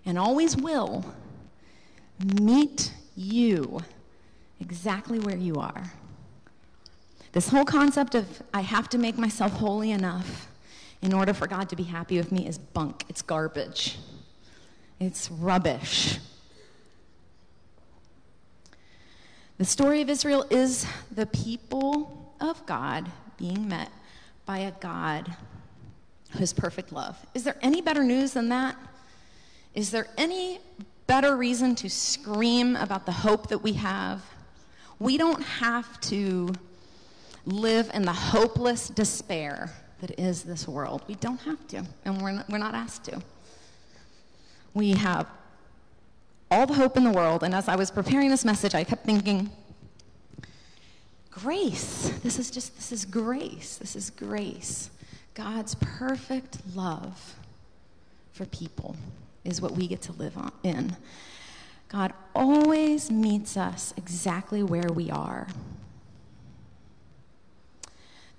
and 0.06 0.18
always 0.18 0.58
will 0.58 1.06
meet 2.42 2.94
you 3.16 3.80
exactly 4.60 5.20
where 5.20 5.38
you 5.38 5.56
are. 5.56 5.84
This 7.32 7.50
whole 7.50 7.66
concept 7.66 8.16
of 8.16 8.44
I 8.54 8.62
have 8.62 8.90
to 8.90 8.98
make 8.98 9.18
myself 9.18 9.54
holy 9.54 9.92
enough 9.92 10.48
in 11.02 11.14
order 11.14 11.34
for 11.34 11.48
God 11.48 11.70
to 11.70 11.76
be 11.76 11.84
happy 11.84 12.18
with 12.18 12.32
me 12.32 12.48
is 12.48 12.58
bunk. 12.58 13.06
It's 13.10 13.22
garbage. 13.22 13.98
It's 15.00 15.30
rubbish. 15.30 16.20
The 19.58 19.66
story 19.66 20.02
of 20.02 20.10
Israel 20.10 20.46
is 20.50 20.86
the 21.12 21.26
people 21.26 22.36
of 22.40 22.66
God 22.66 23.12
being 23.38 23.68
met 23.68 23.92
by 24.46 24.60
a 24.60 24.72
God 24.72 25.36
who 26.34 26.44
is 26.44 26.54
perfect 26.54 26.92
love. 26.92 27.18
Is 27.34 27.44
there 27.44 27.58
any 27.62 27.82
better 27.82 28.04
news 28.04 28.34
than 28.34 28.50
that? 28.50 28.76
Is 29.74 29.92
there 29.92 30.08
any 30.18 30.60
better 31.08 31.36
reason 31.36 31.76
to 31.76 31.90
scream 31.90 32.76
about 32.76 33.06
the 33.06 33.12
hope 33.12 33.50
that 33.50 33.60
we 33.60 33.74
have? 33.74 34.22
We 35.00 35.18
don't 35.18 35.42
have 35.42 36.00
to 36.02 36.54
live 37.46 37.92
in 37.94 38.04
the 38.04 38.14
hopeless 38.14 38.90
despair 38.90 39.72
that 40.02 40.20
is 40.20 40.44
this 40.44 40.68
world. 40.68 41.04
We 41.08 41.16
don't 41.16 41.40
have 41.42 41.68
to, 41.70 41.84
and 42.06 42.22
we're 42.22 42.32
not, 42.32 42.50
we're 42.50 42.58
not 42.58 42.74
asked 42.74 43.06
to. 43.06 43.22
We 44.74 44.92
have 44.92 45.28
all 46.50 46.66
the 46.66 46.74
hope 46.74 46.98
in 46.98 47.04
the 47.04 47.12
world, 47.12 47.44
and 47.44 47.54
as 47.54 47.68
I 47.68 47.76
was 47.76 47.90
preparing 47.90 48.30
this 48.30 48.46
message, 48.46 48.76
I 48.76 48.84
kept 48.84 49.06
thinking, 49.06 49.50
grace. 51.32 52.10
This 52.22 52.38
is 52.38 52.52
just, 52.52 52.76
this 52.76 52.92
is 52.92 53.06
grace. 53.06 53.78
This 53.78 53.96
is 53.96 54.10
grace. 54.10 54.90
God's 55.34 55.76
perfect 55.76 56.60
love 56.76 57.36
for 58.34 58.46
people 58.46 58.96
is 59.44 59.62
what 59.62 59.72
we 59.72 59.88
get 59.88 60.02
to 60.04 60.12
live 60.14 60.38
on, 60.38 60.52
in. 60.64 60.96
God 61.90 62.14
always 62.36 63.12
meets 63.12 63.58
us 63.58 63.94
exactly 63.98 64.64
where 64.64 64.90
we 64.94 65.12
are. 65.12 65.48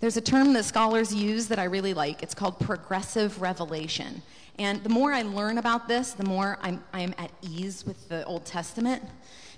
There's 0.01 0.17
a 0.17 0.21
term 0.21 0.53
that 0.53 0.65
scholars 0.65 1.15
use 1.15 1.49
that 1.49 1.59
I 1.59 1.65
really 1.65 1.95
like. 1.95 2.23
It's 2.23 2.35
called 2.35 2.59
progressive 2.59 3.41
revelation. 3.41 4.23
And 4.59 4.83
the 4.83 4.89
more 4.89 5.13
I 5.13 5.23
learn 5.23 5.59
about 5.59 5.89
this, 5.89 6.13
the 6.13 6.25
more 6.25 6.59
I'm, 6.63 6.83
I'm 6.93 7.15
at 7.17 7.31
ease 7.43 7.85
with 7.87 8.09
the 8.09 8.25
Old 8.25 8.45
Testament. 8.45 9.03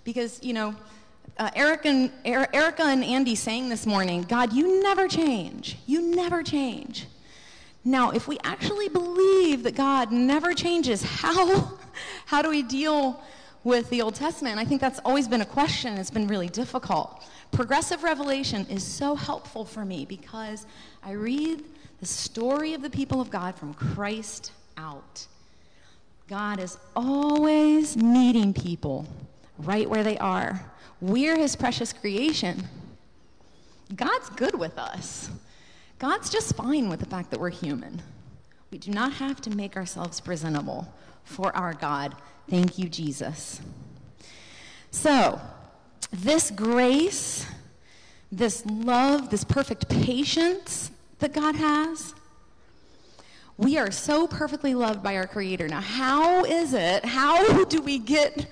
Because, 0.04 0.42
you 0.42 0.52
know, 0.52 0.74
uh, 1.38 1.50
Eric 1.54 1.84
and, 1.86 2.10
er, 2.26 2.46
Erica 2.52 2.84
and 2.84 3.02
Andy 3.02 3.34
saying 3.34 3.68
this 3.68 3.86
morning, 3.86 4.22
God, 4.22 4.52
you 4.52 4.82
never 4.82 5.08
change. 5.08 5.78
You 5.86 6.02
never 6.14 6.42
change. 6.42 7.06
Now, 7.86 8.10
if 8.10 8.26
we 8.26 8.36
actually 8.42 8.88
believe 8.88 9.62
that 9.62 9.76
God 9.76 10.10
never 10.10 10.52
changes, 10.52 11.02
how, 11.02 11.78
how 12.26 12.42
do 12.42 12.50
we 12.50 12.62
deal 12.62 13.22
with 13.66 13.90
the 13.90 14.00
Old 14.00 14.14
Testament. 14.14 14.60
I 14.60 14.64
think 14.64 14.80
that's 14.80 15.00
always 15.04 15.26
been 15.26 15.40
a 15.40 15.46
question. 15.46 15.98
It's 15.98 16.10
been 16.10 16.28
really 16.28 16.48
difficult. 16.48 17.24
Progressive 17.50 18.04
revelation 18.04 18.64
is 18.70 18.84
so 18.84 19.16
helpful 19.16 19.64
for 19.64 19.84
me 19.84 20.04
because 20.04 20.66
I 21.02 21.12
read 21.12 21.64
the 21.98 22.06
story 22.06 22.74
of 22.74 22.82
the 22.82 22.90
people 22.90 23.20
of 23.20 23.28
God 23.28 23.56
from 23.56 23.74
Christ 23.74 24.52
out. 24.76 25.26
God 26.28 26.60
is 26.60 26.78
always 26.94 27.96
meeting 27.96 28.54
people 28.54 29.04
right 29.58 29.90
where 29.90 30.04
they 30.04 30.18
are. 30.18 30.64
We're 31.00 31.36
his 31.36 31.56
precious 31.56 31.92
creation. 31.92 32.68
God's 33.96 34.30
good 34.30 34.56
with 34.56 34.78
us. 34.78 35.28
God's 35.98 36.28
just 36.28 36.54
fine 36.56 36.88
with 36.88 37.00
the 37.00 37.06
fact 37.06 37.30
that 37.30 37.40
we're 37.40 37.50
human. 37.50 38.02
We 38.70 38.78
do 38.78 38.90
not 38.90 39.14
have 39.14 39.40
to 39.42 39.50
make 39.50 39.76
ourselves 39.76 40.20
presentable 40.20 40.92
for 41.24 41.56
our 41.56 41.72
God. 41.72 42.14
Thank 42.48 42.78
you, 42.78 42.88
Jesus. 42.88 43.60
So, 44.90 45.40
this 46.12 46.50
grace, 46.50 47.46
this 48.30 48.64
love, 48.66 49.30
this 49.30 49.44
perfect 49.44 49.88
patience 49.88 50.90
that 51.18 51.32
God 51.32 51.56
has, 51.56 52.14
we 53.58 53.78
are 53.78 53.90
so 53.90 54.26
perfectly 54.26 54.74
loved 54.74 55.02
by 55.02 55.16
our 55.16 55.26
Creator. 55.26 55.68
Now, 55.68 55.80
how 55.80 56.44
is 56.44 56.74
it? 56.74 57.04
How 57.04 57.64
do 57.64 57.80
we 57.80 57.98
get 57.98 58.46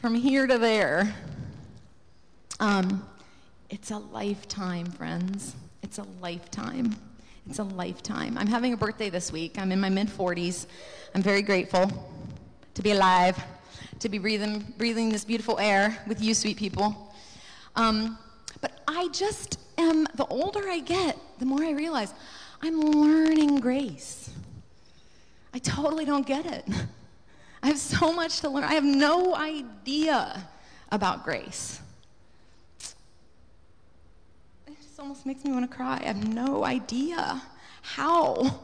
from 0.00 0.14
here 0.14 0.46
to 0.46 0.56
there? 0.56 1.14
Um, 2.58 3.06
it's 3.68 3.90
a 3.90 3.98
lifetime, 3.98 4.86
friends. 4.86 5.54
It's 5.86 5.98
a 5.98 6.06
lifetime. 6.20 6.96
It's 7.48 7.60
a 7.60 7.62
lifetime. 7.62 8.36
I'm 8.36 8.48
having 8.48 8.72
a 8.72 8.76
birthday 8.76 9.08
this 9.08 9.30
week. 9.30 9.56
I'm 9.56 9.70
in 9.70 9.80
my 9.80 9.88
mid 9.88 10.08
40s. 10.08 10.66
I'm 11.14 11.22
very 11.22 11.42
grateful 11.42 11.88
to 12.74 12.82
be 12.82 12.90
alive, 12.90 13.40
to 14.00 14.08
be 14.08 14.18
breathing, 14.18 14.74
breathing 14.78 15.10
this 15.10 15.24
beautiful 15.24 15.60
air 15.60 15.96
with 16.08 16.20
you, 16.20 16.34
sweet 16.34 16.56
people. 16.56 17.14
Um, 17.76 18.18
but 18.60 18.80
I 18.88 19.06
just 19.12 19.60
am, 19.78 20.08
the 20.16 20.26
older 20.26 20.68
I 20.68 20.80
get, 20.80 21.16
the 21.38 21.46
more 21.46 21.62
I 21.62 21.70
realize 21.70 22.12
I'm 22.62 22.80
learning 22.80 23.60
grace. 23.60 24.28
I 25.54 25.60
totally 25.60 26.04
don't 26.04 26.26
get 26.26 26.46
it. 26.46 26.64
I 27.62 27.68
have 27.68 27.78
so 27.78 28.12
much 28.12 28.40
to 28.40 28.48
learn. 28.48 28.64
I 28.64 28.74
have 28.74 28.82
no 28.82 29.36
idea 29.36 30.48
about 30.90 31.22
grace. 31.22 31.80
It 34.66 34.74
just 34.96 35.02
almost 35.02 35.26
makes 35.26 35.44
me 35.44 35.52
want 35.52 35.70
to 35.70 35.76
cry. 35.76 36.00
I 36.00 36.06
have 36.06 36.26
no 36.26 36.64
idea 36.64 37.42
how 37.82 38.62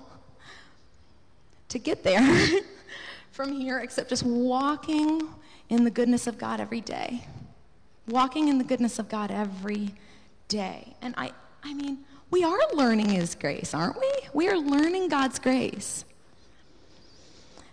to 1.68 1.78
get 1.78 2.02
there 2.02 2.26
from 3.32 3.52
here 3.52 3.80
except 3.80 4.08
just 4.08 4.22
walking 4.22 5.28
in 5.68 5.84
the 5.84 5.90
goodness 5.90 6.26
of 6.26 6.38
God 6.38 6.58
every 6.58 6.80
day. 6.80 7.26
Walking 8.08 8.48
in 8.48 8.56
the 8.56 8.64
goodness 8.64 8.98
of 8.98 9.10
God 9.10 9.30
every 9.30 9.92
day. 10.48 10.96
And 11.02 11.14
I, 11.18 11.32
I 11.62 11.74
mean, 11.74 11.98
we 12.30 12.44
are 12.44 12.60
learning 12.72 13.10
His 13.10 13.34
grace, 13.34 13.74
aren't 13.74 14.00
we? 14.00 14.10
We 14.32 14.48
are 14.48 14.56
learning 14.56 15.08
God's 15.08 15.38
grace. 15.38 16.06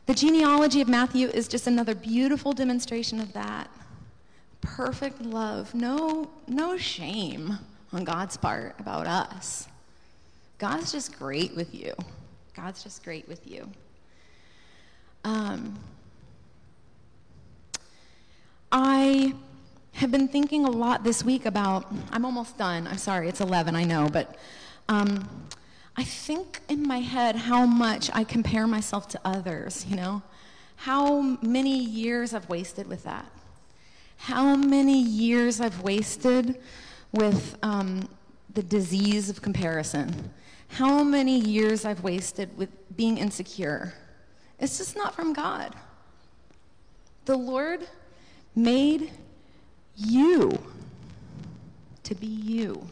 The 0.06 0.14
genealogy 0.14 0.82
of 0.82 0.90
Matthew 0.90 1.30
is 1.30 1.48
just 1.48 1.66
another 1.66 1.96
beautiful 1.96 2.52
demonstration 2.52 3.22
of 3.22 3.32
that. 3.32 3.70
Perfect 4.60 5.22
love, 5.22 5.74
no, 5.74 6.30
no 6.46 6.76
shame 6.76 7.58
on 7.92 8.04
God's 8.04 8.38
part 8.38 8.76
about 8.80 9.08
us. 9.08 9.68
God's 10.58 10.92
just 10.92 11.18
great 11.18 11.56
with 11.56 11.74
you. 11.74 11.94
God's 12.56 12.84
just 12.84 13.04
great 13.04 13.28
with 13.28 13.48
you. 13.48 13.70
Um, 15.24 15.80
I 18.72 19.34
have 19.94 20.12
been 20.12 20.28
thinking 20.28 20.66
a 20.66 20.70
lot 20.70 21.04
this 21.04 21.24
week 21.24 21.46
about, 21.46 21.92
I'm 22.12 22.26
almost 22.26 22.58
done. 22.58 22.88
I'm 22.88 22.98
sorry, 22.98 23.28
it's 23.28 23.42
11, 23.42 23.76
I 23.76 23.84
know, 23.84 24.10
but 24.10 24.38
um, 24.88 25.28
I 25.98 26.04
think 26.04 26.60
in 26.70 26.88
my 26.88 27.00
head 27.00 27.36
how 27.36 27.66
much 27.66 28.10
I 28.14 28.24
compare 28.24 28.68
myself 28.68 29.08
to 29.10 29.20
others, 29.26 29.86
you 29.88 29.96
know? 29.96 30.22
How 30.78 31.22
many 31.42 31.78
years 31.78 32.34
I've 32.34 32.48
wasted 32.48 32.88
with 32.88 33.04
that. 33.04 33.30
How 34.18 34.56
many 34.56 35.02
years 35.02 35.60
I've 35.60 35.82
wasted 35.82 36.58
with 37.12 37.58
um, 37.64 38.08
the 38.54 38.64
disease 38.64 39.30
of 39.30 39.42
comparison. 39.42 40.32
How 40.70 41.04
many 41.04 41.40
years 41.40 41.86
I've 41.86 42.04
wasted 42.04 42.56
with 42.58 42.70
being 43.00 43.18
insecure. 43.18 43.94
It's 44.60 44.78
just 44.78 44.94
not 44.96 45.16
from 45.16 45.32
God. 45.32 45.74
The 47.24 47.38
Lord 47.38 47.88
made 48.54 49.12
you 49.96 50.62
to 52.04 52.14
be 52.14 52.28
you. 52.28 52.86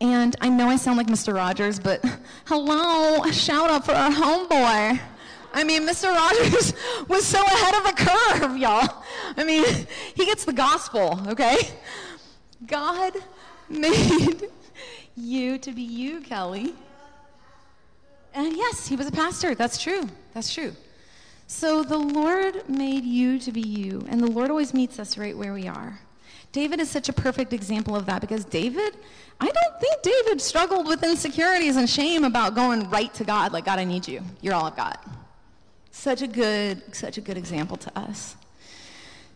And 0.00 0.34
I 0.40 0.48
know 0.48 0.68
I 0.68 0.74
sound 0.74 0.98
like 0.98 1.06
Mr. 1.06 1.34
Rogers, 1.34 1.78
but 1.78 2.04
hello, 2.46 3.30
shout 3.30 3.70
out 3.70 3.86
for 3.86 3.92
our 3.92 4.10
homeboy. 4.10 5.00
I 5.52 5.64
mean, 5.64 5.82
Mr. 5.82 6.14
Rogers 6.14 6.72
was 7.08 7.24
so 7.24 7.42
ahead 7.42 7.74
of 7.74 7.84
the 7.84 8.04
curve, 8.04 8.56
y'all. 8.58 9.04
I 9.36 9.44
mean, 9.44 9.64
he 10.14 10.24
gets 10.26 10.44
the 10.44 10.52
gospel, 10.52 11.20
okay? 11.28 11.58
God 12.66 13.12
made 13.68 14.48
you 15.16 15.58
to 15.58 15.72
be 15.72 15.82
you, 15.82 16.20
Kelly. 16.20 16.74
And 18.34 18.56
yes, 18.56 18.86
he 18.86 18.96
was 18.96 19.06
a 19.06 19.12
pastor. 19.12 19.54
That's 19.54 19.80
true. 19.80 20.08
That's 20.34 20.52
true. 20.52 20.72
So 21.46 21.82
the 21.82 21.96
Lord 21.96 22.68
made 22.68 23.04
you 23.04 23.38
to 23.38 23.52
be 23.52 23.60
you, 23.60 24.04
and 24.08 24.20
the 24.20 24.30
Lord 24.30 24.50
always 24.50 24.74
meets 24.74 24.98
us 24.98 25.16
right 25.16 25.36
where 25.36 25.52
we 25.52 25.68
are. 25.68 26.00
David 26.52 26.80
is 26.80 26.90
such 26.90 27.08
a 27.08 27.12
perfect 27.12 27.52
example 27.52 27.94
of 27.94 28.06
that 28.06 28.20
because 28.20 28.44
David, 28.44 28.96
I 29.40 29.46
don't 29.46 29.80
think 29.80 30.02
David 30.02 30.40
struggled 30.40 30.86
with 30.86 31.02
insecurities 31.02 31.76
and 31.76 31.88
shame 31.88 32.24
about 32.24 32.54
going 32.54 32.88
right 32.90 33.12
to 33.14 33.24
God, 33.24 33.52
like, 33.52 33.66
God, 33.66 33.78
I 33.78 33.84
need 33.84 34.08
you. 34.08 34.22
You're 34.40 34.54
all 34.54 34.64
I've 34.64 34.76
got. 34.76 35.06
Such 35.96 36.22
a 36.22 36.28
good, 36.28 36.94
such 36.94 37.16
a 37.16 37.20
good 37.20 37.36
example 37.36 37.76
to 37.78 37.98
us. 37.98 38.36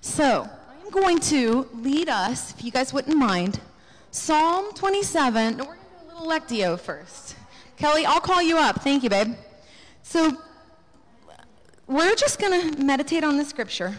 So 0.02 0.48
I'm 0.70 0.90
going 0.90 1.18
to 1.20 1.66
lead 1.72 2.08
us, 2.08 2.54
if 2.54 2.62
you 2.62 2.70
guys 2.70 2.92
wouldn't 2.92 3.16
mind, 3.16 3.58
Psalm 4.12 4.72
27. 4.74 5.56
No, 5.56 5.64
we're 5.64 5.74
going 5.74 5.78
to 5.78 5.84
do 5.84 6.04
a 6.04 6.20
little 6.20 6.28
Lectio 6.28 6.78
first. 6.78 7.34
Kelly, 7.76 8.06
I'll 8.06 8.20
call 8.20 8.40
you 8.42 8.58
up. 8.58 8.82
Thank 8.82 9.02
you, 9.02 9.08
babe. 9.08 9.34
So 10.02 10.36
we're 11.88 12.14
just 12.14 12.38
going 12.38 12.74
to 12.74 12.84
meditate 12.84 13.24
on 13.24 13.36
the 13.36 13.44
scripture. 13.44 13.96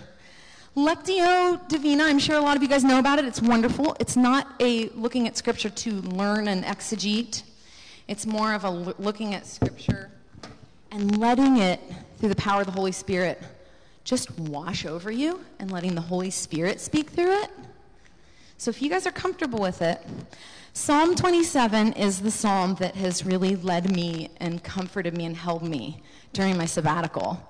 Lectio 0.78 1.68
Divina, 1.68 2.04
I'm 2.06 2.20
sure 2.20 2.38
a 2.38 2.42
lot 2.42 2.56
of 2.56 2.64
you 2.64 2.70
guys 2.70 2.86
know 2.86 3.00
about 3.00 3.20
it. 3.20 3.26
It's 3.26 3.42
wonderful. 3.42 3.98
It's 4.00 4.16
not 4.16 4.48
a 4.62 4.88
looking 4.90 5.28
at 5.28 5.36
scripture 5.36 5.72
to 5.72 5.92
learn 6.02 6.48
and 6.48 6.64
exegete. 6.64 7.42
It's 8.08 8.26
more 8.26 8.54
of 8.54 8.64
a 8.64 8.70
looking 8.70 9.34
at 9.34 9.46
scripture 9.48 10.12
and 10.92 11.18
letting 11.18 11.58
it, 11.58 11.82
through 12.22 12.30
the 12.30 12.36
power 12.36 12.62
of 12.62 12.68
the 12.68 12.72
Holy 12.72 12.92
Spirit, 12.92 13.42
just 14.04 14.40
wash 14.40 14.86
over 14.86 15.12
you 15.12 15.44
and 15.58 15.72
letting 15.72 15.96
the 15.96 16.02
Holy 16.02 16.30
Spirit 16.30 16.80
speak 16.80 17.10
through 17.10 17.32
it. 17.42 17.50
So 18.60 18.70
if 18.70 18.80
you 18.80 18.92
guys 18.92 19.08
are 19.08 19.12
comfortable 19.12 19.58
with 19.58 19.82
it, 19.82 20.06
Psalm 20.74 21.16
27 21.16 21.94
is 21.94 22.22
the 22.22 22.30
psalm 22.30 22.76
that 22.76 22.94
has 22.94 23.26
really 23.26 23.56
led 23.56 23.90
me 23.90 24.30
and 24.38 24.64
comforted 24.64 25.18
me 25.18 25.26
and 25.26 25.36
held 25.36 25.64
me 25.64 26.04
during 26.32 26.56
my 26.56 26.66
sabbatical. 26.68 27.42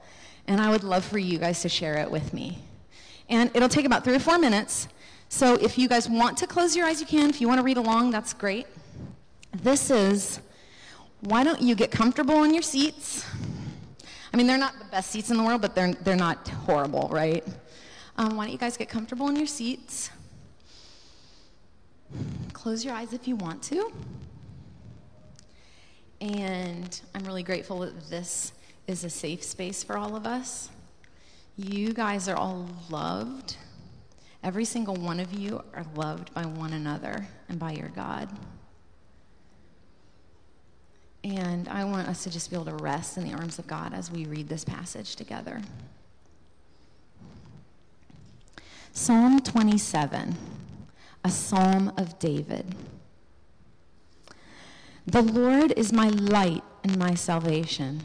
And 0.48 0.62
I 0.62 0.70
would 0.70 0.86
love 0.86 1.04
for 1.04 1.18
you 1.18 1.38
guys 1.38 1.62
to 1.64 1.70
share 1.70 1.98
it 1.98 2.10
with 2.10 2.34
me. 2.34 2.58
And 3.28 3.52
it'll 3.54 3.68
take 3.68 3.86
about 3.86 4.06
three 4.06 4.16
or 4.16 4.20
four 4.20 4.40
minutes. 4.40 4.88
So 5.28 5.56
if 5.56 5.78
you 5.78 5.90
guys 5.90 6.08
want 6.08 6.38
to 6.38 6.48
close 6.48 6.78
your 6.78 6.86
eyes, 6.86 7.02
you 7.02 7.08
can. 7.08 7.30
If 7.30 7.42
you 7.42 7.50
want 7.50 7.60
to 7.60 7.64
read 7.64 7.78
along, 7.78 8.12
that's 8.12 8.34
great. 8.34 8.68
This 9.52 9.92
is 9.92 10.40
why 11.20 11.44
don't 11.44 11.62
you 11.62 11.76
get 11.76 11.92
comfortable 11.92 12.44
in 12.44 12.54
your 12.54 12.64
seats? 12.64 13.26
I 14.34 14.38
mean, 14.38 14.48
they're 14.48 14.58
not 14.58 14.78
the 14.80 14.86
best 14.86 15.12
seats 15.12 15.30
in 15.30 15.38
the 15.38 15.44
world, 15.44 15.62
but 15.62 15.76
they're, 15.76 15.94
they're 15.94 16.16
not 16.16 16.48
horrible, 16.48 17.10
right? 17.12 17.46
Um, 18.18 18.38
why 18.38 18.46
don't 18.46 18.54
you 18.54 18.58
guys 18.58 18.78
get 18.78 18.88
comfortable 18.88 19.28
in 19.30 19.36
your 19.36 19.48
seats? 19.48 20.10
Close 22.54 22.86
your 22.86 22.94
eyes 22.94 23.14
if 23.14 23.28
you 23.28 23.36
want 23.36 23.62
to. 23.64 23.92
And 26.22 27.02
I'm 27.16 27.24
really 27.24 27.44
grateful 27.44 27.80
that 27.80 28.10
this 28.10 28.54
is 28.88 29.04
a 29.04 29.10
safe 29.10 29.44
space 29.44 29.84
for 29.84 29.98
all 29.98 30.16
of 30.16 30.26
us. 30.26 30.70
You 31.58 31.94
guys 31.94 32.28
are 32.28 32.36
all 32.36 32.70
loved. 32.90 33.58
Every 34.44 34.66
single 34.66 34.96
one 34.96 35.20
of 35.20 35.34
you 35.34 35.64
are 35.74 35.86
loved 35.96 36.34
by 36.34 36.46
one 36.46 36.74
another 36.74 37.28
and 37.50 37.60
by 37.60 37.72
your 37.72 37.90
God. 37.90 38.30
And 41.24 41.68
I 41.68 41.86
want 41.86 42.08
us 42.08 42.24
to 42.24 42.32
just 42.32 42.50
be 42.50 42.56
able 42.56 42.66
to 42.66 42.84
rest 42.84 43.18
in 43.18 43.28
the 43.28 43.34
arms 43.36 43.60
of 43.60 43.68
God 43.68 43.94
as 43.94 44.12
we 44.12 44.26
read 44.26 44.50
this 44.50 44.64
passage 44.64 45.16
together. 45.16 45.62
Psalm 48.92 49.40
27, 49.40 50.36
a 51.24 51.30
psalm 51.30 51.94
of 51.96 52.18
David. 52.20 52.76
The 55.06 55.22
Lord 55.22 55.74
is 55.78 55.94
my 55.94 56.10
light 56.10 56.64
and 56.84 56.98
my 56.98 57.14
salvation. 57.14 58.02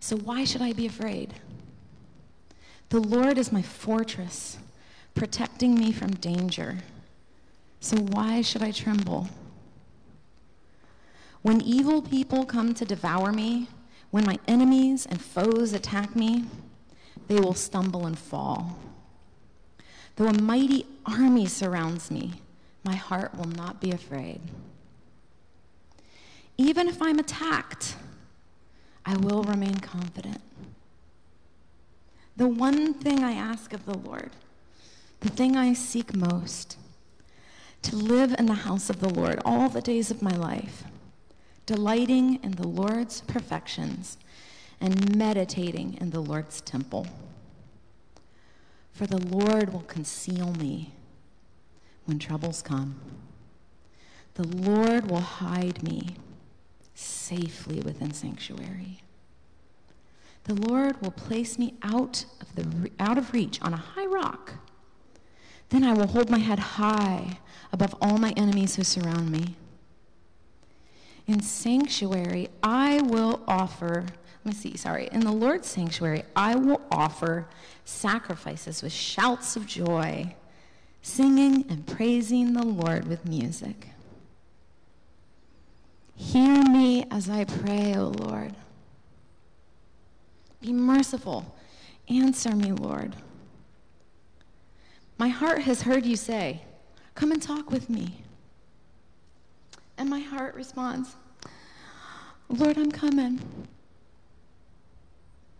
So 0.00 0.16
why 0.16 0.44
should 0.44 0.62
I 0.62 0.72
be 0.72 0.86
afraid? 0.86 1.34
The 2.90 3.00
Lord 3.00 3.38
is 3.38 3.50
my 3.50 3.62
fortress, 3.62 4.58
protecting 5.14 5.74
me 5.74 5.90
from 5.90 6.10
danger. 6.10 6.78
So 7.80 7.96
why 7.96 8.42
should 8.42 8.62
I 8.62 8.70
tremble? 8.70 9.28
When 11.46 11.60
evil 11.60 12.02
people 12.02 12.44
come 12.44 12.74
to 12.74 12.84
devour 12.84 13.30
me, 13.30 13.68
when 14.10 14.24
my 14.24 14.36
enemies 14.48 15.06
and 15.06 15.22
foes 15.22 15.72
attack 15.72 16.16
me, 16.16 16.46
they 17.28 17.38
will 17.38 17.54
stumble 17.54 18.04
and 18.04 18.18
fall. 18.18 18.76
Though 20.16 20.26
a 20.26 20.42
mighty 20.42 20.86
army 21.06 21.46
surrounds 21.46 22.10
me, 22.10 22.42
my 22.82 22.96
heart 22.96 23.36
will 23.36 23.46
not 23.46 23.80
be 23.80 23.92
afraid. 23.92 24.40
Even 26.58 26.88
if 26.88 27.00
I'm 27.00 27.20
attacked, 27.20 27.94
I 29.04 29.16
will 29.16 29.44
remain 29.44 29.76
confident. 29.76 30.40
The 32.36 32.48
one 32.48 32.92
thing 32.92 33.22
I 33.22 33.34
ask 33.34 33.72
of 33.72 33.86
the 33.86 33.96
Lord, 33.96 34.32
the 35.20 35.30
thing 35.30 35.56
I 35.56 35.74
seek 35.74 36.12
most, 36.12 36.76
to 37.82 37.94
live 37.94 38.34
in 38.36 38.46
the 38.46 38.54
house 38.66 38.90
of 38.90 38.98
the 38.98 39.14
Lord 39.14 39.40
all 39.44 39.68
the 39.68 39.80
days 39.80 40.10
of 40.10 40.22
my 40.22 40.34
life, 40.34 40.82
delighting 41.66 42.42
in 42.42 42.52
the 42.52 42.66
Lord's 42.66 43.20
perfections 43.22 44.16
and 44.80 45.16
meditating 45.16 45.98
in 46.00 46.10
the 46.10 46.20
Lord's 46.20 46.60
temple. 46.60 47.06
For 48.92 49.06
the 49.06 49.18
Lord 49.18 49.72
will 49.72 49.80
conceal 49.80 50.52
me 50.54 50.94
when 52.06 52.18
troubles 52.18 52.62
come. 52.62 53.00
The 54.34 54.46
Lord 54.46 55.10
will 55.10 55.20
hide 55.20 55.82
me 55.82 56.16
safely 56.94 57.80
within 57.80 58.12
sanctuary. 58.12 59.00
The 60.44 60.54
Lord 60.54 61.02
will 61.02 61.10
place 61.10 61.58
me 61.58 61.74
out 61.82 62.24
of, 62.40 62.54
the, 62.54 62.90
out 63.00 63.18
of 63.18 63.32
reach 63.32 63.60
on 63.60 63.72
a 63.72 63.76
high 63.76 64.06
rock. 64.06 64.54
Then 65.70 65.82
I 65.82 65.92
will 65.92 66.06
hold 66.06 66.30
my 66.30 66.38
head 66.38 66.58
high 66.58 67.38
above 67.72 67.94
all 68.00 68.18
my 68.18 68.32
enemies 68.36 68.76
who 68.76 68.84
surround 68.84 69.30
me. 69.30 69.56
In 71.26 71.42
sanctuary, 71.42 72.48
I 72.62 73.00
will 73.00 73.42
offer, 73.48 74.04
let 74.44 74.46
me 74.46 74.52
see, 74.52 74.76
sorry. 74.76 75.08
In 75.10 75.20
the 75.20 75.32
Lord's 75.32 75.66
sanctuary, 75.66 76.22
I 76.36 76.54
will 76.54 76.80
offer 76.90 77.48
sacrifices 77.84 78.82
with 78.82 78.92
shouts 78.92 79.56
of 79.56 79.66
joy, 79.66 80.34
singing 81.02 81.64
and 81.68 81.86
praising 81.86 82.52
the 82.52 82.64
Lord 82.64 83.08
with 83.08 83.26
music. 83.26 83.88
Hear 86.14 86.62
me 86.62 87.06
as 87.10 87.28
I 87.28 87.44
pray, 87.44 87.94
O 87.96 88.08
Lord. 88.08 88.54
Be 90.60 90.72
merciful. 90.72 91.54
Answer 92.08 92.54
me, 92.54 92.72
Lord. 92.72 93.14
My 95.18 95.28
heart 95.28 95.62
has 95.62 95.82
heard 95.82 96.06
you 96.06 96.16
say, 96.16 96.62
Come 97.14 97.32
and 97.32 97.42
talk 97.42 97.70
with 97.70 97.90
me. 97.90 98.22
And 99.98 100.10
my 100.10 100.20
heart 100.20 100.54
responds, 100.54 101.16
Lord, 102.48 102.76
I'm 102.76 102.92
coming. 102.92 103.40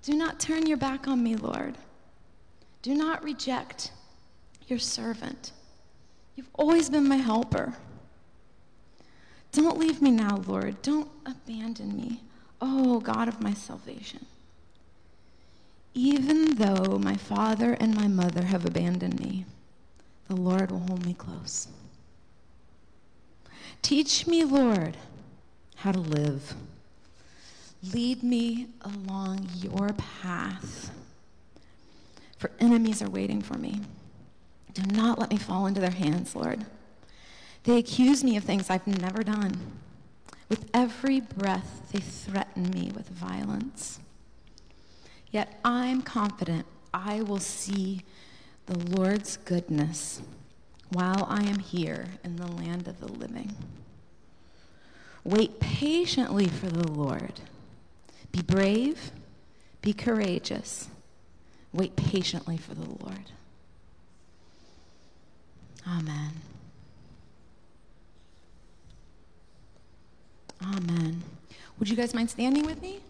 Do 0.03 0.15
not 0.15 0.39
turn 0.39 0.67
your 0.67 0.77
back 0.77 1.09
on 1.09 1.23
me, 1.23 1.37
Lord. 1.37 1.77
Do 2.83 2.95
not 2.95 3.25
reject 3.25 3.91
your 4.69 4.79
servant. 4.79 5.53
You've 6.37 6.51
always 6.55 6.89
been 6.91 7.09
my 7.09 7.17
helper. 7.17 7.75
Don't 9.53 9.79
leave 9.79 10.03
me 10.03 10.11
now, 10.11 10.43
Lord. 10.47 10.81
Don't 10.83 11.11
abandon 11.25 11.97
me, 11.97 12.21
oh 12.61 13.01
God 13.01 13.27
of 13.27 13.43
my 13.43 13.55
salvation. 13.55 14.27
Even 15.95 16.57
though 16.57 16.99
my 16.99 17.17
father 17.17 17.73
and 17.81 17.95
my 17.95 18.07
mother 18.07 18.45
have 18.45 18.67
abandoned 18.67 19.19
me, 19.19 19.47
the 20.29 20.37
Lord 20.37 20.71
will 20.71 20.81
hold 20.81 21.07
me 21.07 21.15
close. 21.15 21.69
Teach 23.83 24.27
me, 24.27 24.45
Lord, 24.45 24.97
how 25.77 25.93
to 25.93 26.01
live. 26.01 26.55
Lead 27.95 28.23
me 28.23 28.69
along 28.81 29.49
your 29.55 29.91
path, 29.93 30.91
for 32.39 32.51
enemies 32.59 33.01
are 33.03 33.11
waiting 33.11 33.41
for 33.41 33.57
me. 33.59 33.81
Do 34.75 34.83
not 34.95 35.19
let 35.19 35.31
me 35.31 35.37
fall 35.37 35.67
into 35.67 35.81
their 35.81 35.91
hands, 35.91 36.35
Lord. 36.35 36.67
They 37.65 37.79
accuse 37.79 38.23
me 38.23 38.37
of 38.37 38.45
things 38.45 38.71
I've 38.71 38.87
never 38.87 39.23
done. 39.23 39.79
With 40.49 40.69
every 40.73 41.21
breath, 41.21 41.91
they 41.93 42.01
threaten 42.01 42.71
me 42.71 42.93
with 42.95 43.09
violence. 43.09 44.01
Yet 45.31 45.59
I'm 45.65 46.03
confident 46.03 46.67
I 46.95 47.23
will 47.23 47.41
see 47.41 48.03
the 48.67 48.79
Lord's 48.79 49.37
goodness 49.37 50.23
while 50.91 51.27
I 51.29 51.43
am 51.45 51.59
here 51.59 52.07
in 52.25 52.37
the 52.37 52.47
land 52.47 52.89
of 52.89 53.01
the 53.01 53.09
living. 53.09 53.55
Wait 55.25 55.59
patiently 55.59 56.47
for 56.47 56.67
the 56.67 56.87
Lord. 56.87 57.41
Be 58.31 58.43
brave, 58.43 59.11
be 59.83 59.93
courageous. 59.93 60.89
Wait 61.73 61.97
patiently 61.97 62.57
for 62.57 62.75
the 62.75 62.89
Lord. 63.05 63.33
Amen. 65.89 66.33
Amen. 70.63 71.23
Would 71.79 71.89
you 71.89 71.97
guys 71.97 72.15
mind 72.15 72.31
standing 72.31 72.65
with 72.65 72.81
me? 72.81 73.01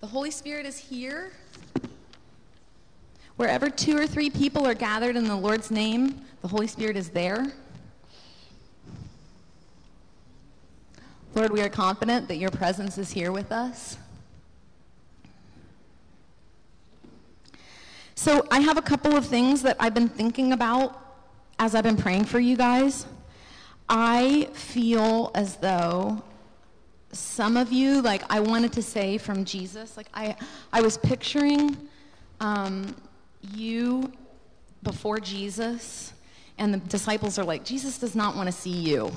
The 0.00 0.06
Holy 0.06 0.30
Spirit 0.30 0.64
is 0.64 0.78
here. 0.78 1.32
Wherever 3.38 3.70
two 3.70 3.96
or 3.96 4.04
three 4.04 4.30
people 4.30 4.66
are 4.66 4.74
gathered 4.74 5.14
in 5.14 5.22
the 5.22 5.36
Lord's 5.36 5.70
name, 5.70 6.22
the 6.42 6.48
Holy 6.48 6.66
Spirit 6.66 6.96
is 6.96 7.10
there. 7.10 7.46
Lord, 11.36 11.52
we 11.52 11.60
are 11.60 11.68
confident 11.68 12.26
that 12.26 12.38
your 12.38 12.50
presence 12.50 12.98
is 12.98 13.12
here 13.12 13.30
with 13.30 13.52
us. 13.52 13.96
So, 18.16 18.44
I 18.50 18.58
have 18.58 18.76
a 18.76 18.82
couple 18.82 19.16
of 19.16 19.24
things 19.24 19.62
that 19.62 19.76
I've 19.78 19.94
been 19.94 20.08
thinking 20.08 20.52
about 20.52 21.00
as 21.60 21.76
I've 21.76 21.84
been 21.84 21.96
praying 21.96 22.24
for 22.24 22.40
you 22.40 22.56
guys. 22.56 23.06
I 23.88 24.48
feel 24.52 25.30
as 25.36 25.58
though 25.58 26.24
some 27.12 27.56
of 27.56 27.72
you, 27.72 28.02
like 28.02 28.24
I 28.28 28.40
wanted 28.40 28.72
to 28.72 28.82
say 28.82 29.16
from 29.16 29.44
Jesus, 29.44 29.96
like 29.96 30.08
I, 30.12 30.34
I 30.72 30.80
was 30.80 30.98
picturing 30.98 31.76
um, 32.40 32.96
you 33.54 34.12
before 34.82 35.18
Jesus, 35.18 36.12
and 36.58 36.72
the 36.72 36.78
disciples 36.78 37.38
are 37.38 37.44
like, 37.44 37.64
Jesus 37.64 37.98
does 37.98 38.14
not 38.14 38.36
want 38.36 38.46
to 38.46 38.52
see 38.52 38.70
you. 38.70 39.12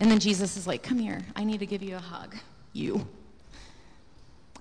And 0.00 0.10
then 0.10 0.18
Jesus 0.18 0.56
is 0.56 0.66
like, 0.66 0.82
Come 0.82 0.98
here, 0.98 1.20
I 1.36 1.44
need 1.44 1.60
to 1.60 1.66
give 1.66 1.82
you 1.82 1.96
a 1.96 2.00
hug. 2.00 2.36
You. 2.72 3.06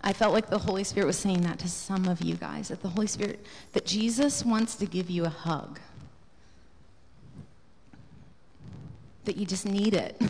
I 0.03 0.12
felt 0.12 0.33
like 0.33 0.49
the 0.49 0.59
Holy 0.59 0.83
Spirit 0.83 1.07
was 1.07 1.17
saying 1.17 1.41
that 1.41 1.59
to 1.59 1.69
some 1.69 2.07
of 2.07 2.21
you 2.21 2.36
guys, 2.36 2.67
that 2.67 2.81
the 2.81 2.89
Holy 2.89 3.07
Spirit, 3.07 3.45
that 3.71 3.86
Jesus 3.86 4.43
wants 4.43 4.75
to 4.75 4.86
give 4.86 5.09
you 5.09 5.23
a 5.25 5.29
hug. 5.29 5.79
That 9.23 9.38
you 9.38 9.45
just 9.45 9.65
need 9.65 9.93
it. 9.93 10.21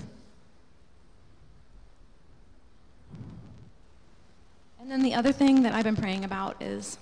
And 4.79 4.91
then 4.91 5.01
the 5.01 5.15
other 5.15 5.31
thing 5.31 5.63
that 5.63 5.73
I've 5.73 5.85
been 5.85 5.95
praying 5.95 6.23
about 6.23 6.61
is 6.61 6.99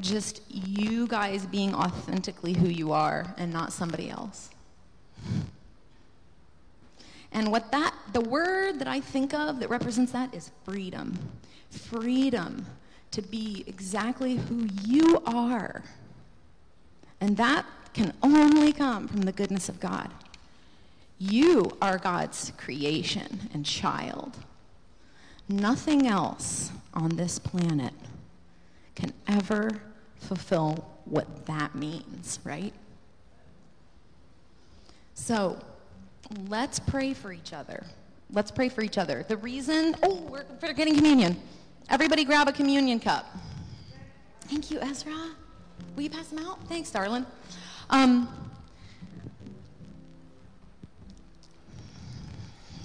just 0.00 0.42
you 0.48 1.06
guys 1.06 1.46
being 1.46 1.74
authentically 1.74 2.52
who 2.52 2.68
you 2.68 2.92
are 2.92 3.34
and 3.38 3.52
not 3.52 3.72
somebody 3.72 4.10
else. 4.10 4.50
And 7.32 7.50
what 7.50 7.70
that, 7.72 7.94
the 8.12 8.20
word 8.20 8.78
that 8.78 8.88
I 8.88 9.00
think 9.00 9.34
of 9.34 9.60
that 9.60 9.68
represents 9.68 10.12
that 10.12 10.34
is 10.34 10.50
freedom. 10.64 11.18
Freedom 11.70 12.66
to 13.10 13.22
be 13.22 13.64
exactly 13.66 14.36
who 14.36 14.68
you 14.84 15.22
are. 15.26 15.82
And 17.20 17.36
that 17.36 17.66
can 17.94 18.12
only 18.22 18.72
come 18.72 19.08
from 19.08 19.22
the 19.22 19.32
goodness 19.32 19.68
of 19.68 19.80
God. 19.80 20.10
You 21.18 21.76
are 21.80 21.96
God's 21.96 22.52
creation 22.58 23.48
and 23.54 23.64
child. 23.64 24.36
Nothing 25.48 26.06
else 26.06 26.70
on 26.92 27.16
this 27.16 27.38
planet 27.38 27.94
can 28.94 29.12
ever 29.26 29.80
fulfill 30.20 30.88
what 31.04 31.46
that 31.46 31.74
means, 31.74 32.40
right? 32.44 32.72
So 35.14 35.58
let's 36.48 36.78
pray 36.78 37.14
for 37.14 37.32
each 37.32 37.52
other. 37.52 37.84
Let's 38.32 38.50
pray 38.50 38.68
for 38.68 38.82
each 38.82 38.98
other. 38.98 39.24
The 39.26 39.36
reason, 39.36 39.94
oh, 40.02 40.16
we're, 40.28 40.72
getting 40.72 40.94
communion. 40.94 41.40
Everybody 41.88 42.24
grab 42.24 42.48
a 42.48 42.52
communion 42.52 42.98
cup. 42.98 43.26
Thank 44.42 44.70
you, 44.70 44.80
Ezra. 44.80 45.30
Will 45.94 46.02
you 46.02 46.10
pass 46.10 46.28
them 46.28 46.44
out? 46.44 46.62
Thanks, 46.68 46.90
darling. 46.90 47.24
Um, 47.90 48.28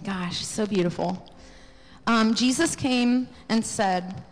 gosh, 0.04 0.46
so 0.46 0.66
beautiful. 0.66 1.28
Um, 2.08 2.34
Jesus 2.34 2.76
came 2.76 3.28
and 3.50 3.66
said, 3.66 4.24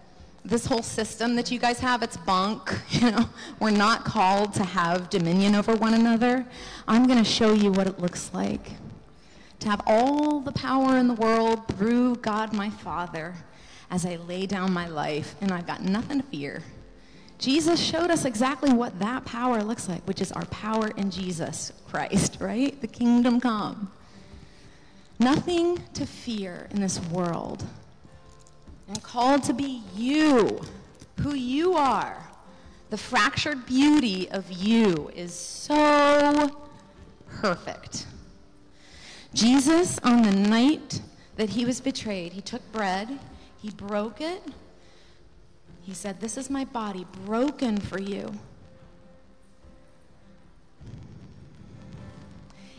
this 0.46 0.66
whole 0.66 0.82
system 0.82 1.36
that 1.36 1.52
you 1.52 1.60
guys 1.60 1.80
have, 1.80 2.02
it's 2.04 2.18
bunk. 2.18 2.74
You 2.90 3.12
know, 3.12 3.30
we're 3.60 3.70
not 3.72 4.04
called 4.04 4.54
to 4.56 4.64
have 4.64 5.10
dominion 5.10 5.56
over 5.56 5.76
one 5.76 5.94
another. 5.94 6.46
I'm 6.88 7.06
going 7.06 7.20
to 7.20 7.30
show 7.30 7.54
you 7.54 7.72
what 7.72 7.88
it 7.88 8.00
looks 8.00 8.32
like 8.34 8.72
to 9.60 9.70
have 9.70 9.82
all 9.86 10.40
the 10.40 10.52
power 10.52 10.98
in 10.98 11.08
the 11.08 11.14
world 11.14 11.68
through 11.68 12.16
God 12.18 12.54
my 12.54 12.70
Father 12.70 13.36
as 13.92 14.06
I 14.06 14.16
lay 14.16 14.46
down 14.46 14.72
my 14.72 14.88
life, 14.88 15.36
and 15.42 15.52
I've 15.52 15.68
got 15.68 15.82
nothing 15.82 16.22
to 16.22 16.28
fear. 16.28 16.64
Jesus 17.40 17.80
showed 17.80 18.12
us 18.12 18.26
exactly 18.26 18.72
what 18.72 19.00
that 19.00 19.26
power 19.26 19.64
looks 19.64 19.88
like, 19.90 20.06
which 20.08 20.22
is 20.22 20.32
our 20.32 20.46
power 20.46 20.90
in 20.98 21.10
Jesus 21.10 21.74
Christ, 21.88 22.38
right? 22.42 22.80
The 22.82 22.88
kingdom 22.88 23.40
come. 23.40 23.92
Nothing 25.20 25.82
to 25.94 26.06
fear 26.06 26.68
in 26.72 26.80
this 26.80 27.00
world. 27.10 27.66
And 28.90 29.02
called 29.04 29.44
to 29.44 29.54
be 29.54 29.84
you, 29.96 30.60
who 31.20 31.36
you 31.36 31.76
are. 31.76 32.28
The 32.90 32.98
fractured 32.98 33.68
beauty 33.68 34.30
of 34.32 34.52
you 34.52 35.12
is 35.16 35.34
so 35.34 36.50
perfect. 37.28 38.08
Jesus, 39.34 40.00
on 40.00 40.24
the 40.24 40.32
night 40.32 41.02
that 41.36 41.50
he 41.50 41.66
was 41.66 41.80
betrayed, 41.80 42.34
he 42.34 42.42
took 42.42 42.64
bread, 42.72 43.20
he 43.62 43.70
broke 43.70 44.22
it, 44.22 44.42
he 45.84 45.94
said, 45.94 46.20
This 46.20 46.36
is 46.36 46.50
my 46.50 46.66
body 46.66 47.06
broken 47.26 47.78
for 47.78 48.00
you. 48.00 48.32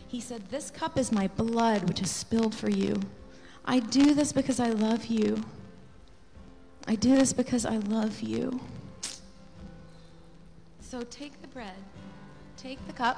He 0.09 0.21
said, 0.21 0.49
This 0.51 0.71
cup 0.71 0.99
is 0.99 1.13
my 1.13 1.29
blood, 1.29 1.89
which 1.89 2.03
is 2.03 2.11
spilled 2.11 2.55
for 2.55 2.69
you. 2.69 2.97
I 3.65 3.79
do 3.79 4.13
this 4.13 4.33
because 4.33 4.59
I 4.59 4.71
love 4.71 5.07
you. 5.07 5.45
I 6.91 6.97
do 6.97 7.15
this 7.15 7.33
because 7.33 7.65
I 7.65 7.77
love 7.77 8.21
you. 8.21 8.59
So 10.81 11.03
take 11.03 11.41
the 11.41 11.47
bread, 11.47 11.77
take 12.57 12.85
the 12.89 12.93
cup. 12.93 13.17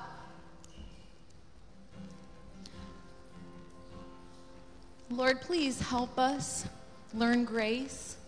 Lord, 5.09 5.41
please 5.41 5.81
help 5.81 6.19
us 6.19 6.67
learn 7.15 7.47
grace. 7.47 8.19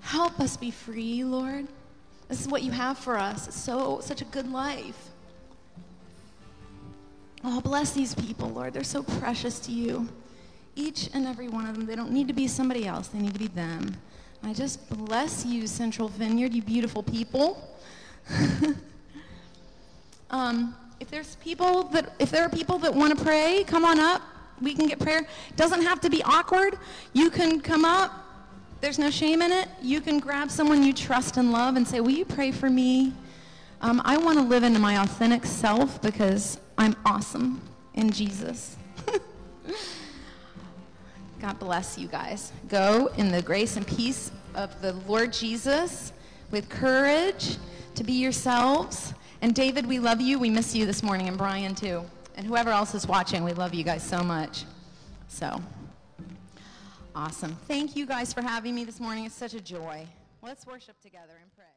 Help 0.00 0.40
us 0.40 0.56
be 0.56 0.72
free, 0.72 1.22
Lord. 1.22 1.68
This 2.28 2.40
is 2.40 2.48
what 2.48 2.64
you 2.64 2.72
have 2.72 2.98
for 2.98 3.16
us. 3.16 3.46
It's 3.46 3.56
so 3.56 4.00
such 4.00 4.20
a 4.20 4.24
good 4.24 4.50
life. 4.50 5.10
Oh, 7.44 7.60
bless 7.60 7.92
these 7.92 8.16
people, 8.16 8.48
Lord. 8.48 8.72
They're 8.72 8.82
so 8.82 9.04
precious 9.04 9.60
to 9.60 9.70
you. 9.70 10.08
Each 10.74 11.08
and 11.14 11.24
every 11.24 11.46
one 11.46 11.66
of 11.66 11.76
them. 11.76 11.86
They 11.86 11.94
don't 11.94 12.10
need 12.10 12.26
to 12.26 12.34
be 12.34 12.48
somebody 12.48 12.84
else. 12.84 13.06
They 13.06 13.20
need 13.20 13.34
to 13.34 13.38
be 13.38 13.46
them. 13.46 13.94
I 14.44 14.52
just 14.52 14.88
bless 14.90 15.46
you, 15.46 15.66
Central 15.66 16.08
Vineyard, 16.08 16.54
you 16.54 16.62
beautiful 16.62 17.02
people. 17.02 17.76
um, 20.30 20.76
if 21.00 21.10
there's 21.10 21.36
people 21.36 21.84
that, 21.84 22.12
if 22.18 22.30
there 22.30 22.44
are 22.44 22.48
people 22.48 22.78
that 22.78 22.94
want 22.94 23.16
to 23.16 23.24
pray, 23.24 23.64
come 23.66 23.84
on 23.84 23.98
up. 23.98 24.22
We 24.60 24.74
can 24.74 24.86
get 24.86 24.98
prayer. 24.98 25.20
It 25.20 25.56
doesn't 25.56 25.82
have 25.82 26.00
to 26.02 26.10
be 26.10 26.22
awkward. 26.22 26.78
You 27.12 27.30
can 27.30 27.60
come 27.60 27.84
up 27.84 28.22
there's 28.82 28.98
no 28.98 29.10
shame 29.10 29.42
in 29.42 29.52
it. 29.52 29.68
You 29.80 30.00
can 30.00 30.18
grab 30.18 30.50
someone 30.50 30.82
you 30.82 30.92
trust 30.92 31.36
and 31.36 31.52
love 31.52 31.76
and 31.76 31.86
say, 31.86 32.00
Will 32.00 32.10
you 32.10 32.24
pray 32.24 32.50
for 32.50 32.68
me? 32.68 33.12
Um, 33.80 34.02
I 34.04 34.16
want 34.16 34.38
to 34.38 34.44
live 34.44 34.64
into 34.64 34.80
my 34.80 35.00
authentic 35.00 35.46
self 35.46 36.02
because 36.02 36.58
I'm 36.76 36.96
awesome 37.06 37.62
in 37.94 38.10
Jesus. 38.10 38.76
God 41.42 41.58
bless 41.58 41.98
you 41.98 42.06
guys. 42.06 42.52
Go 42.68 43.08
in 43.16 43.32
the 43.32 43.42
grace 43.42 43.76
and 43.76 43.84
peace 43.84 44.30
of 44.54 44.80
the 44.80 44.92
Lord 45.08 45.32
Jesus 45.32 46.12
with 46.52 46.68
courage 46.68 47.56
to 47.96 48.04
be 48.04 48.12
yourselves. 48.12 49.12
And 49.40 49.52
David, 49.52 49.84
we 49.84 49.98
love 49.98 50.20
you. 50.20 50.38
We 50.38 50.50
miss 50.50 50.72
you 50.72 50.86
this 50.86 51.02
morning, 51.02 51.26
and 51.26 51.36
Brian 51.36 51.74
too. 51.74 52.04
And 52.36 52.46
whoever 52.46 52.70
else 52.70 52.94
is 52.94 53.08
watching, 53.08 53.42
we 53.42 53.54
love 53.54 53.74
you 53.74 53.82
guys 53.82 54.04
so 54.04 54.22
much. 54.22 54.66
So. 55.26 55.60
Awesome. 57.12 57.56
Thank 57.66 57.96
you 57.96 58.06
guys 58.06 58.32
for 58.32 58.40
having 58.40 58.76
me 58.76 58.84
this 58.84 59.00
morning. 59.00 59.24
It's 59.26 59.34
such 59.34 59.54
a 59.54 59.60
joy. 59.60 60.06
Let's 60.42 60.64
worship 60.64 61.00
together 61.00 61.34
and 61.42 61.52
pray. 61.56 61.71